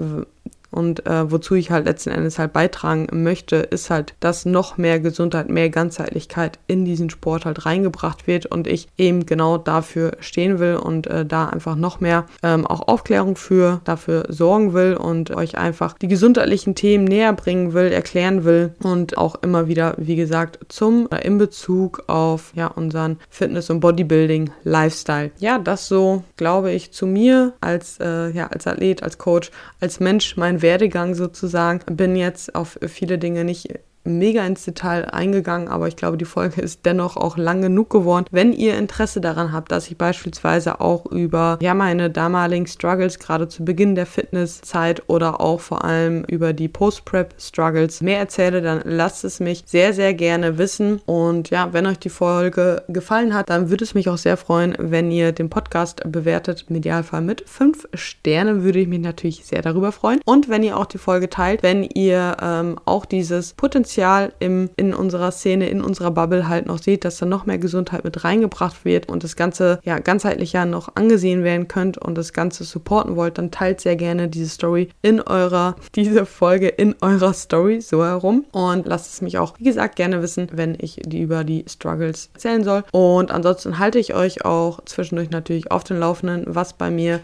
und 0.72 1.06
äh, 1.06 1.30
wozu 1.30 1.54
ich 1.54 1.70
halt 1.70 1.86
letzten 1.86 2.10
Endes 2.10 2.38
halt 2.38 2.52
beitragen 2.52 3.06
möchte, 3.12 3.56
ist 3.56 3.90
halt, 3.90 4.14
dass 4.20 4.44
noch 4.44 4.78
mehr 4.78 4.98
Gesundheit, 4.98 5.48
mehr 5.48 5.70
Ganzheitlichkeit 5.70 6.58
in 6.66 6.84
diesen 6.84 7.10
Sport 7.10 7.44
halt 7.44 7.66
reingebracht 7.66 8.26
wird 8.26 8.46
und 8.46 8.66
ich 8.66 8.88
eben 8.96 9.26
genau 9.26 9.58
dafür 9.58 10.12
stehen 10.20 10.58
will 10.58 10.76
und 10.76 11.06
äh, 11.06 11.24
da 11.26 11.48
einfach 11.48 11.76
noch 11.76 12.00
mehr 12.00 12.26
ähm, 12.42 12.66
auch 12.66 12.88
Aufklärung 12.88 13.36
für 13.36 13.80
dafür 13.84 14.24
sorgen 14.28 14.72
will 14.72 14.94
und 14.94 15.30
euch 15.30 15.58
einfach 15.58 15.98
die 15.98 16.08
gesundheitlichen 16.08 16.74
Themen 16.74 17.04
näher 17.04 17.32
bringen 17.32 17.74
will, 17.74 17.92
erklären 17.92 18.44
will 18.44 18.74
und 18.82 19.18
auch 19.18 19.36
immer 19.42 19.68
wieder, 19.68 19.94
wie 19.98 20.16
gesagt, 20.16 20.58
zum 20.68 21.06
oder 21.06 21.24
in 21.24 21.38
Bezug 21.38 22.04
auf 22.06 22.52
ja 22.54 22.68
unseren 22.68 23.18
Fitness- 23.28 23.68
und 23.70 23.80
Bodybuilding-Lifestyle. 23.80 25.32
Ja, 25.38 25.58
das 25.58 25.86
so, 25.88 26.24
glaube 26.36 26.72
ich, 26.72 26.92
zu 26.92 27.06
mir 27.06 27.52
als 27.60 27.98
äh, 28.00 28.30
ja 28.30 28.46
als 28.46 28.66
Athlet, 28.66 29.02
als 29.02 29.18
Coach, 29.18 29.50
als 29.80 30.00
Mensch, 30.00 30.36
mein 30.36 30.61
Werdegang 30.62 31.14
sozusagen. 31.14 31.80
Bin 31.96 32.16
jetzt 32.16 32.54
auf 32.54 32.78
viele 32.86 33.18
Dinge 33.18 33.44
nicht 33.44 33.74
mega 34.04 34.44
ins 34.44 34.64
Detail 34.64 35.06
eingegangen, 35.06 35.68
aber 35.68 35.88
ich 35.88 35.96
glaube, 35.96 36.16
die 36.16 36.24
Folge 36.24 36.60
ist 36.60 36.84
dennoch 36.84 37.16
auch 37.16 37.36
lang 37.36 37.62
genug 37.62 37.90
geworden. 37.90 38.26
Wenn 38.30 38.52
ihr 38.52 38.76
Interesse 38.76 39.20
daran 39.20 39.52
habt, 39.52 39.70
dass 39.70 39.88
ich 39.88 39.96
beispielsweise 39.96 40.80
auch 40.80 41.06
über 41.06 41.58
ja 41.60 41.74
meine 41.74 42.10
damaligen 42.10 42.66
Struggles 42.66 43.18
gerade 43.18 43.48
zu 43.48 43.64
Beginn 43.64 43.94
der 43.94 44.06
Fitnesszeit 44.06 45.02
oder 45.08 45.40
auch 45.40 45.60
vor 45.60 45.84
allem 45.84 46.24
über 46.24 46.52
die 46.52 46.68
Post-Prep 46.68 47.34
Struggles 47.38 48.00
mehr 48.00 48.18
erzähle, 48.18 48.62
dann 48.62 48.82
lasst 48.84 49.24
es 49.24 49.40
mich 49.40 49.64
sehr 49.66 49.92
sehr 49.92 50.14
gerne 50.14 50.58
wissen 50.58 51.00
und 51.06 51.50
ja, 51.50 51.72
wenn 51.72 51.86
euch 51.86 51.98
die 51.98 52.08
Folge 52.08 52.82
gefallen 52.88 53.34
hat, 53.34 53.50
dann 53.50 53.70
würde 53.70 53.84
es 53.84 53.94
mich 53.94 54.08
auch 54.08 54.18
sehr 54.18 54.36
freuen, 54.36 54.74
wenn 54.78 55.10
ihr 55.10 55.32
den 55.32 55.50
Podcast 55.50 56.02
bewertet, 56.10 56.66
im 56.68 56.76
Idealfall 56.76 57.20
mit 57.20 57.44
fünf 57.46 57.88
Sternen 57.94 58.64
würde 58.64 58.80
ich 58.80 58.88
mich 58.88 59.00
natürlich 59.00 59.44
sehr 59.44 59.62
darüber 59.62 59.92
freuen 59.92 60.20
und 60.24 60.48
wenn 60.48 60.62
ihr 60.62 60.76
auch 60.76 60.86
die 60.86 60.98
Folge 60.98 61.28
teilt, 61.30 61.62
wenn 61.62 61.84
ihr 61.84 62.36
ähm, 62.40 62.78
auch 62.84 63.04
dieses 63.04 63.54
Potenzial 63.54 63.91
Potenzial 63.92 64.32
im, 64.38 64.70
in 64.76 64.94
unserer 64.94 65.30
Szene, 65.32 65.68
in 65.68 65.82
unserer 65.82 66.10
Bubble 66.12 66.48
halt 66.48 66.64
noch 66.64 66.78
seht, 66.78 67.04
dass 67.04 67.18
da 67.18 67.26
noch 67.26 67.44
mehr 67.44 67.58
Gesundheit 67.58 68.04
mit 68.04 68.24
reingebracht 68.24 68.86
wird 68.86 69.10
und 69.10 69.22
das 69.22 69.36
Ganze 69.36 69.80
ja 69.84 69.98
ganzheitlicher 69.98 70.64
noch 70.64 70.96
angesehen 70.96 71.44
werden 71.44 71.68
könnt 71.68 71.98
und 71.98 72.16
das 72.16 72.32
Ganze 72.32 72.64
supporten 72.64 73.16
wollt, 73.16 73.36
dann 73.36 73.50
teilt 73.50 73.82
sehr 73.82 73.96
gerne 73.96 74.28
diese 74.28 74.48
Story 74.48 74.88
in 75.02 75.20
eurer, 75.20 75.76
diese 75.94 76.24
Folge 76.24 76.68
in 76.68 76.94
eurer 77.02 77.34
Story 77.34 77.82
so 77.82 78.02
herum 78.02 78.46
und 78.52 78.86
lasst 78.86 79.12
es 79.12 79.20
mich 79.20 79.36
auch, 79.36 79.58
wie 79.58 79.64
gesagt, 79.64 79.96
gerne 79.96 80.22
wissen, 80.22 80.48
wenn 80.52 80.74
ich 80.80 81.02
die 81.04 81.20
über 81.20 81.44
die 81.44 81.66
Struggles 81.68 82.30
erzählen 82.32 82.64
soll. 82.64 82.84
Und 82.92 83.30
ansonsten 83.30 83.78
halte 83.78 83.98
ich 83.98 84.14
euch 84.14 84.46
auch 84.46 84.82
zwischendurch 84.86 85.28
natürlich 85.28 85.70
auf 85.70 85.84
den 85.84 85.98
Laufenden, 85.98 86.44
was 86.46 86.72
bei 86.72 86.90
mir 86.90 87.20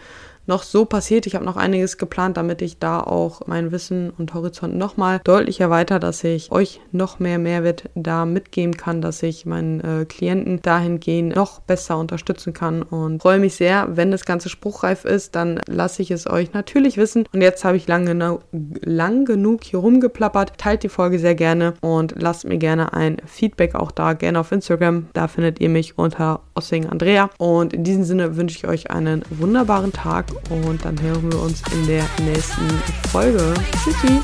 noch 0.48 0.62
so 0.62 0.84
passiert. 0.84 1.26
Ich 1.26 1.34
habe 1.34 1.44
noch 1.44 1.56
einiges 1.56 1.98
geplant, 1.98 2.36
damit 2.36 2.62
ich 2.62 2.78
da 2.78 3.00
auch 3.00 3.46
mein 3.46 3.70
Wissen 3.70 4.10
und 4.10 4.34
Horizont 4.34 4.76
nochmal 4.76 5.20
deutlich 5.22 5.60
erweitere, 5.60 6.00
dass 6.00 6.24
ich 6.24 6.50
euch 6.50 6.80
noch 6.90 7.18
mehr 7.18 7.38
Mehrwert 7.38 7.84
da 7.94 8.24
mitgeben 8.24 8.76
kann, 8.76 9.02
dass 9.02 9.22
ich 9.22 9.46
meinen 9.46 9.80
äh, 9.80 10.04
Klienten 10.06 10.60
dahingehend 10.62 11.36
noch 11.36 11.60
besser 11.60 11.98
unterstützen 11.98 12.52
kann 12.52 12.82
und 12.82 13.22
freue 13.22 13.38
mich 13.38 13.54
sehr, 13.54 13.96
wenn 13.96 14.10
das 14.10 14.24
Ganze 14.24 14.48
spruchreif 14.48 15.04
ist, 15.04 15.36
dann 15.36 15.60
lasse 15.66 16.02
ich 16.02 16.10
es 16.10 16.28
euch 16.28 16.52
natürlich 16.52 16.96
wissen. 16.96 17.26
Und 17.32 17.42
jetzt 17.42 17.64
habe 17.64 17.76
ich 17.76 17.86
lang, 17.86 18.06
genau, 18.06 18.40
lang 18.52 19.24
genug 19.24 19.64
hier 19.64 19.80
rumgeplappert. 19.80 20.58
Teilt 20.58 20.82
die 20.82 20.88
Folge 20.88 21.18
sehr 21.18 21.34
gerne 21.34 21.74
und 21.80 22.14
lasst 22.20 22.46
mir 22.46 22.58
gerne 22.58 22.92
ein 22.92 23.18
Feedback 23.26 23.74
auch 23.74 23.90
da, 23.90 24.14
gerne 24.14 24.40
auf 24.40 24.52
Instagram. 24.52 25.08
Da 25.12 25.28
findet 25.28 25.60
ihr 25.60 25.68
mich 25.68 25.98
unter 25.98 26.40
Ossing 26.54 26.86
Andrea. 26.86 27.30
Und 27.38 27.72
in 27.72 27.84
diesem 27.84 28.04
Sinne 28.04 28.36
wünsche 28.36 28.56
ich 28.56 28.66
euch 28.66 28.90
einen 28.90 29.22
wunderbaren 29.30 29.92
Tag 29.92 30.26
und 30.50 30.84
dann 30.84 31.00
hören 31.00 31.30
wir 31.30 31.40
uns 31.40 31.62
in 31.72 31.86
der 31.86 32.04
nächsten 32.24 32.68
Folge. 33.10 33.54
Tschüssi! 33.84 34.20